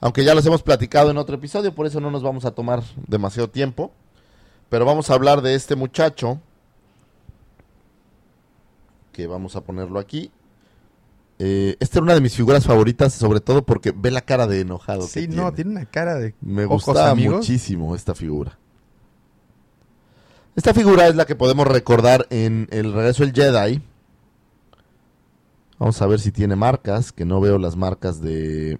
[0.00, 2.82] aunque ya los hemos platicado en otro episodio, por eso no nos vamos a tomar
[3.06, 3.92] demasiado tiempo.
[4.68, 6.40] Pero vamos a hablar de este muchacho,
[9.12, 10.30] que vamos a ponerlo aquí.
[11.40, 14.60] Eh, esta era una de mis figuras favoritas, sobre todo porque ve la cara de
[14.60, 15.02] enojado.
[15.02, 15.52] Sí, que no, tiene.
[15.52, 18.58] tiene una cara de Me gusta muchísimo esta figura.
[20.54, 23.82] Esta figura es la que podemos recordar en el regreso del Jedi.
[25.80, 28.78] Vamos a ver si tiene marcas, que no veo las marcas de...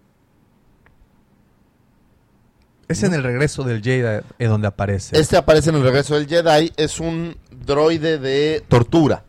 [2.88, 5.18] Es en el regreso del Jedi eh, donde aparece.
[5.18, 9.24] Este aparece en el regreso del Jedi, es un droide de tortura.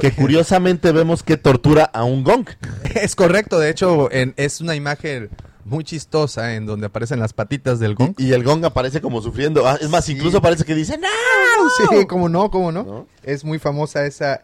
[0.00, 2.46] Que curiosamente vemos que tortura a un Gong.
[2.94, 5.30] Es correcto, de hecho, en- es una imagen
[5.64, 8.14] muy chistosa en donde aparecen las patitas del gong.
[8.18, 9.64] Y, y el Gong aparece como sufriendo.
[9.68, 10.12] Ah, es más, Sí.
[10.12, 11.06] incluso parece que dice ¡No!
[12.00, 12.82] Sí, cómo no, cómo no.
[12.82, 13.06] ¿No?
[13.22, 14.42] Es muy famosa esa,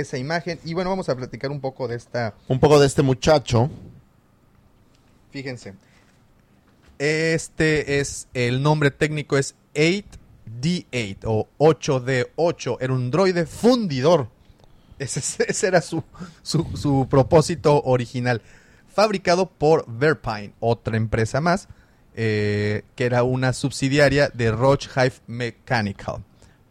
[0.00, 0.58] esa imagen.
[0.64, 2.34] Y bueno, vamos a platicar un poco de esta.
[2.48, 3.70] Un poco de este muchacho.
[5.30, 5.74] Fíjense.
[6.98, 12.78] Este es el nombre técnico es 8D8 o 8D8.
[12.80, 14.28] Era un droide fundidor.
[14.98, 16.02] Ese, ese era su,
[16.42, 18.40] su, su propósito original.
[18.88, 21.68] Fabricado por Verpine, otra empresa más,
[22.14, 26.24] eh, que era una subsidiaria de Roche Hive Mechanical.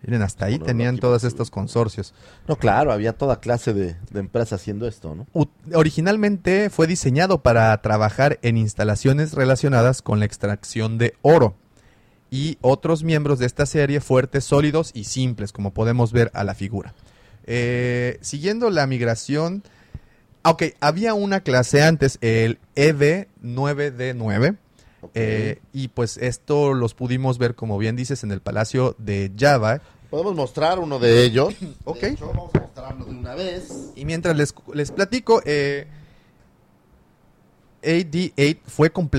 [0.05, 2.13] Miren, hasta ahí Bueno, tenían todos estos consorcios.
[2.47, 5.25] No, claro, había toda clase de, de empresas haciendo esto, ¿no?
[5.33, 11.55] U- originalmente fue diseñado para trabajar en instalaciones relacionadas con la extracción de oro
[12.29, 16.53] y otros miembros de esta serie fuertes, sólidos y simples, como podemos ver a la
[16.53, 16.93] figura.
[17.47, 19.63] Eh, siguiendo la migración,
[20.43, 24.57] ok, había una clase antes, el E EV9D9,
[25.13, 29.81] eh, y pues esto los pudimos ver, como bien dices, en el Palacio de Java.
[30.15, 31.53] Podemos mostrar uno de ellos.
[31.83, 31.99] Ok.
[31.99, 33.91] De hecho, vamos a mostrarlo de una vez.
[33.97, 35.87] Y mientras les, les platico, eh,
[37.83, 39.09] AD8 fue com-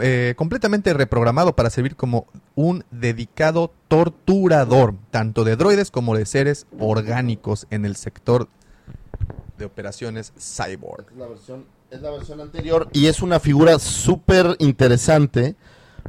[0.00, 6.66] eh, completamente reprogramado para servir como un dedicado torturador, tanto de droides como de seres
[6.78, 8.46] orgánicos en el sector
[9.58, 11.06] de operaciones cyborg.
[11.10, 12.88] Es la versión, es la versión anterior.
[12.92, 15.56] Y es una figura súper interesante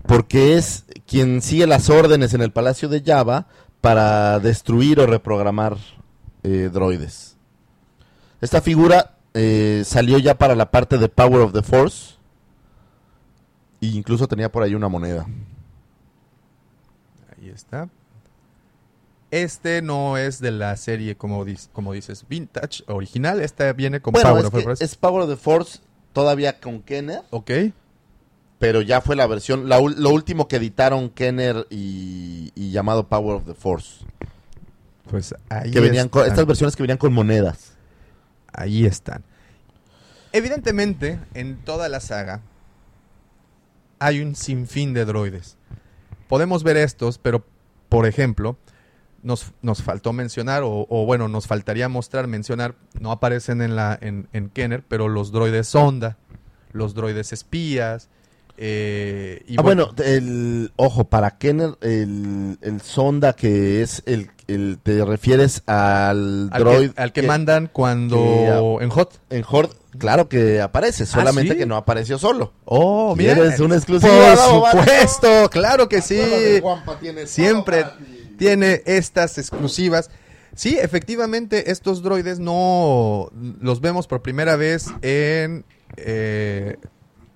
[0.08, 3.48] porque es quien sigue las órdenes en el Palacio de Java
[3.86, 5.78] para destruir o reprogramar
[6.42, 7.38] eh, droides.
[8.42, 12.16] Esta figura eh, salió ya para la parte de Power of the Force.
[13.82, 15.28] E incluso tenía por ahí una moneda.
[17.38, 17.88] Ahí está.
[19.30, 23.40] Este no es de la serie, como, dices, vintage, original.
[23.40, 24.84] Esta viene con Bueno, Power es, of the Force.
[24.84, 25.80] es Power of the Force
[26.12, 27.22] todavía con Kenner.
[27.30, 27.52] Ok.
[28.66, 33.36] Pero ya fue la versión, la lo último que editaron Kenner y, y llamado Power
[33.36, 34.04] of the Force.
[35.08, 36.34] Pues ahí Que venían con, está.
[36.34, 37.74] estas versiones que venían con monedas.
[38.52, 39.24] Ahí están.
[40.32, 42.42] Evidentemente, en toda la saga
[44.00, 45.58] hay un sinfín de droides.
[46.28, 47.46] Podemos ver estos, pero,
[47.88, 48.58] por ejemplo,
[49.22, 53.96] nos, nos faltó mencionar, o, o bueno, nos faltaría mostrar, mencionar, no aparecen en, la,
[54.02, 56.18] en, en Kenner, pero los droides sonda,
[56.72, 58.10] los droides espías.
[58.58, 64.80] Eh, y ah, bueno, el ojo, para Kenner, el, el sonda que es el, el
[64.82, 69.20] te refieres al, al, droid que, al que mandan cuando en Hot.
[69.30, 71.60] en Horde, claro que aparece, solamente ¿sí?
[71.60, 72.54] que no apareció solo.
[72.64, 73.34] Oh, mira.
[73.34, 76.22] ¿Quieres una exclusiva, Por supuesto, claro que sí.
[77.26, 77.86] Siempre
[78.38, 80.10] tiene estas exclusivas.
[80.56, 83.30] Sí, efectivamente, estos droides no
[83.60, 85.66] los vemos por primera vez en.
[85.98, 86.78] eh,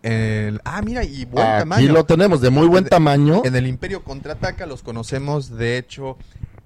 [0.04, 1.94] el- ah, mira, y buen Aquí tamaño.
[1.94, 3.42] lo tenemos, de muy buen De- tamaño.
[3.46, 6.18] En el Imperio contraataca los conocemos, de hecho,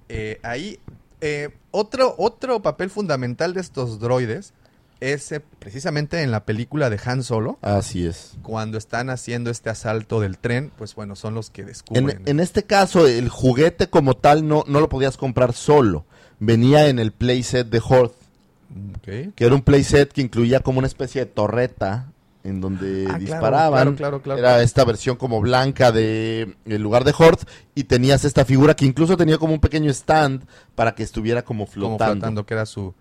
[0.08, 0.78] eh, ahí.
[1.20, 4.52] eh, otro, otro papel fundamental de estos droides
[5.00, 8.34] es eh, precisamente en la película de Han Solo Así es.
[8.42, 12.22] cuando están haciendo este asalto del tren, pues bueno, son los que En, descubren.
[12.26, 16.04] en este caso, el juguete como tal no, no lo podías comprar solo.
[16.40, 19.32] Venía en el playset de Ok.
[19.34, 22.12] que era un playset que incluía como una especie de torreta
[22.44, 23.96] en donde Ah, disparaban.
[23.96, 24.38] claro, claro, claro.
[24.38, 27.42] Era esta versión como blanca de el lugar de Horde
[27.74, 31.64] y tenías esta figura que incluso tenía como un pequeño stand para que estuviera como
[31.64, 32.12] Como flotando.
[32.14, 32.94] flotando, que era su,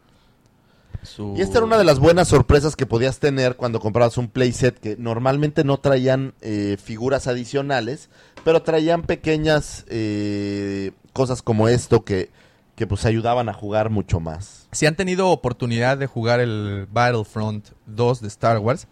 [1.04, 1.34] su...
[1.38, 4.80] Y esta era una de las buenas sorpresas que podías tener cuando comprabas un playset
[4.80, 8.10] que normalmente no traían eh, figuras adicionales,
[8.46, 12.30] pero traían pequeñas eh, cosas como esto que,
[12.76, 14.68] que pues ayudaban a jugar mucho más.
[14.72, 18.88] Si han tenido oportunidad de jugar el Battlefront 2 de Star Wars,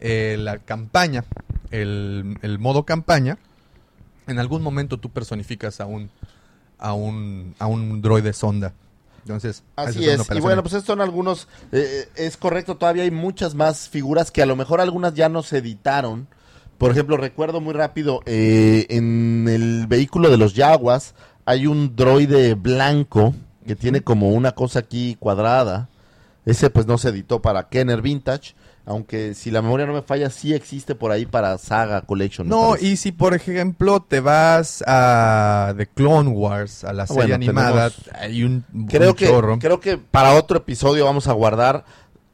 [0.00, 1.24] eh, la campaña,
[1.70, 3.38] el, el modo campaña,
[4.26, 6.10] en algún momento tú personificas a un,
[6.78, 8.72] a un, a un droide sonda.
[9.22, 10.20] Entonces, Así es.
[10.34, 11.48] Y bueno, pues estos son algunos.
[11.72, 15.42] eh, es correcto, todavía hay muchas más figuras que a lo mejor algunas ya no
[15.42, 16.28] se editaron.
[16.76, 21.14] Por ejemplo, recuerdo muy rápido, eh, en el vehículo de los Yaguas
[21.46, 23.34] hay un droide blanco
[23.66, 25.88] que tiene como una cosa aquí cuadrada.
[26.44, 28.54] Ese pues no se editó para Kenner Vintage,
[28.86, 32.46] aunque si la memoria no me falla, sí existe por ahí para Saga Collection.
[32.48, 37.34] No, y si por ejemplo te vas a The Clone Wars, a la serie bueno,
[37.36, 39.58] animada, tenemos- hay un, creo un que chorro.
[39.58, 41.84] creo que para otro episodio vamos a guardar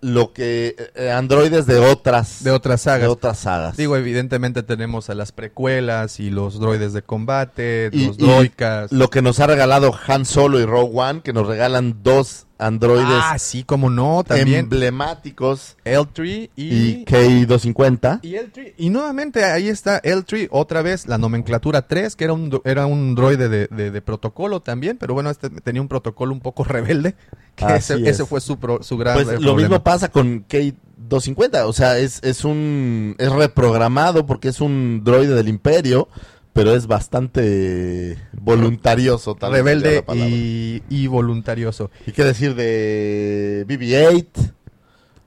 [0.03, 3.03] lo que eh, androides de otras de otras sagas.
[3.03, 3.77] de otras sagas.
[3.77, 8.91] Digo, evidentemente tenemos a las precuelas y los droides de combate, Y- los droicas.
[8.93, 13.07] lo que nos ha regalado Han Solo y Rogue One, que nos regalan dos androides
[13.09, 14.61] Ah, sí, como no, también.
[14.61, 16.63] emblemáticos L3 y...
[16.65, 18.21] y K250.
[18.23, 22.61] Y L3, y nuevamente ahí está L3, otra vez la nomenclatura 3, que era un,
[22.65, 26.41] era un droide de, de- de protocolo también, pero bueno, este tenía un protocolo un
[26.41, 27.15] poco rebelde,
[27.57, 28.07] que ese, es.
[28.07, 29.57] ese fue su, pro- su gran Pues lo problema.
[29.57, 35.35] mismo pasa con K250, o sea, es, es un es reprogramado porque es un droide
[35.35, 36.09] del Imperio,
[36.53, 41.91] pero es bastante voluntarioso, tal Rebelde y, y voluntarioso.
[42.07, 44.27] ¿Y qué decir de BB-8?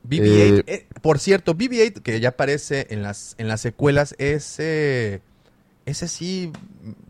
[0.06, 5.22] BB-8, Eh, eh, por cierto, BB-8 que ya aparece en las en las secuelas, ese
[5.86, 6.52] ese sí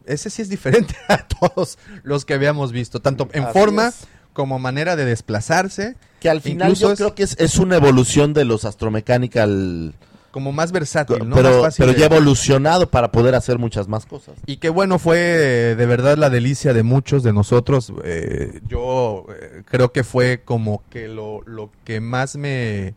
[0.05, 4.07] ese sí es diferente a todos los que habíamos visto, tanto en forma es.
[4.33, 7.75] como manera de desplazarse, Que al final Incluso yo es- creo que es, es una
[7.77, 9.93] evolución de los Astromechanical,
[10.33, 11.35] como más versátil, ¿no?
[11.35, 14.33] pero, Más fácil pero de- ya evolucionado para poder hacer muchas más cosas.
[14.47, 17.93] Y qué bueno fue eh, de verdad la delicia de muchos de nosotros.
[18.03, 22.95] eh, yo eh, creo que fue como que lo, lo que más me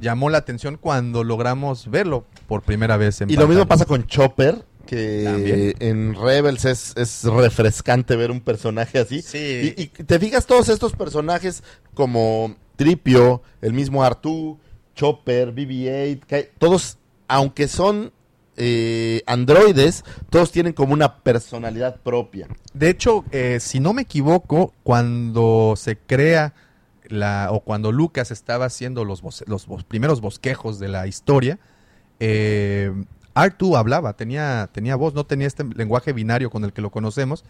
[0.00, 4.06] llamó la atención cuando logramos verlo por primera vez en Y lo mismo pasa con
[4.06, 5.74] Chopper, que También.
[5.80, 9.20] en Rebels es, es refrescante ver un personaje así.
[9.20, 9.74] Sí.
[9.76, 11.62] Y, y te fijas todos estos personajes
[11.92, 14.58] como Tripio, el mismo Artú,
[14.98, 18.12] Chopper, BB-8, que todos, aunque son
[18.56, 22.48] eh, androides, todos tienen como una personalidad propia.
[22.74, 26.52] De hecho, eh, si no me equivoco, cuando se crea
[27.04, 31.60] la o cuando Lucas estaba haciendo los, los primeros bosquejos de la historia,
[32.18, 32.92] eh,
[33.36, 37.44] R2 hablaba, tenía, tenía voz, no tenía este lenguaje binario con el que lo conocemos.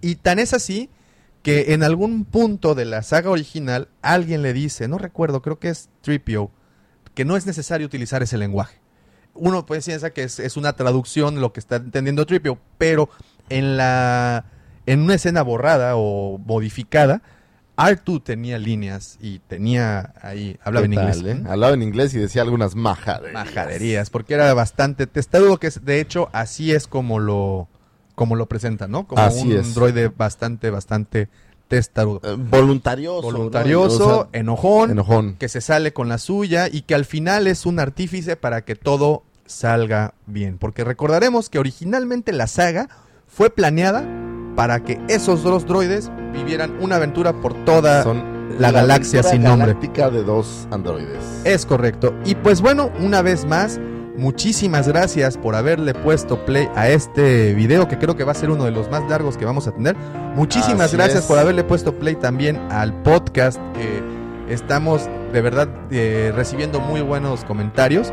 [0.00, 0.90] Y tan es así
[1.42, 5.68] que en algún punto de la saga original alguien le dice, no recuerdo, creo que
[5.68, 6.50] es Tripio,
[7.14, 8.78] que no es necesario utilizar ese lenguaje.
[9.34, 13.08] Uno puede piensa que es, es una traducción lo que está entendiendo Tripio, pero
[13.48, 14.44] en la
[14.86, 17.22] en una escena borrada o modificada,
[17.76, 21.22] R2 tenía líneas y tenía ahí, hablaba en ¿Qué inglés.
[21.24, 21.42] eh?
[21.48, 23.32] Hablaba en inglés y decía algunas majaderías.
[23.32, 27.68] Majaderías, porque era bastante testarudo, que es, de hecho así es como lo
[28.20, 29.06] como lo presentan, ¿no?
[29.06, 29.74] Como Así un es.
[29.74, 31.30] droide bastante, bastante
[31.68, 32.20] testarudo.
[32.22, 33.22] Eh, voluntarioso.
[33.32, 33.38] ¿no?
[33.38, 35.36] Voluntarioso, O sea, enojón, enojón.
[35.38, 38.76] que se sale con la suya y que al final es un artífice para que
[38.76, 40.58] todo salga bien.
[40.58, 42.90] Porque recordaremos que originalmente la saga
[43.26, 44.04] fue planeada
[44.54, 48.22] para que esos dos droides vivieran una aventura por toda Son
[48.58, 49.74] la galaxia sin nombre.
[49.74, 51.24] de dos androides.
[51.44, 52.14] Es correcto.
[52.26, 53.80] Y pues bueno, una vez más,
[54.20, 58.50] muchísimas gracias por haberle puesto play a este video, que creo que va a ser
[58.50, 59.96] uno de los más largos que vamos a tener.
[60.36, 61.26] Muchísimas Así gracias es.
[61.26, 67.44] por haberle puesto play también al podcast, que estamos de verdad eh, recibiendo muy buenos
[67.44, 68.12] comentarios.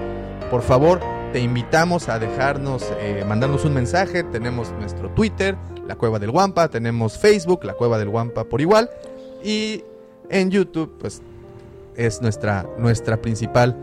[0.49, 1.01] Por favor,
[1.33, 4.23] te invitamos a dejarnos, eh, mandarnos un mensaje.
[4.23, 8.89] Tenemos nuestro Twitter, la Cueva del Guampa, tenemos Facebook, la Cueva del Guampa por igual.
[9.43, 9.83] Y
[10.29, 11.21] en YouTube, pues
[11.97, 13.75] es nuestra, nuestra principal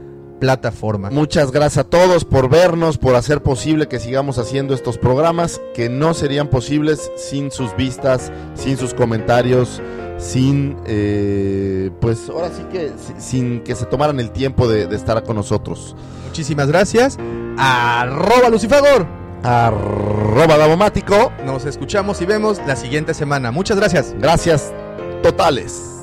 [0.45, 1.11] plataforma.
[1.11, 5.88] Muchas gracias a todos por vernos, por hacer posible que sigamos haciendo estos programas que
[5.88, 9.80] no serían posibles sin sus vistas, sin sus comentarios,
[10.18, 14.97] sin, eh, pues ahora sí que si- sin que se tomaran el tiempo de, de
[14.97, 15.97] estar con nosotros.
[16.26, 17.16] Muchísimas gracias.
[17.59, 19.07] Arroba Lucifagor.
[19.42, 23.51] Arroba Davomático, Nos escuchamos y vemos la siguiente semana.
[23.51, 24.14] Muchas gracias.
[24.18, 24.72] gracias
[25.22, 25.93] totales.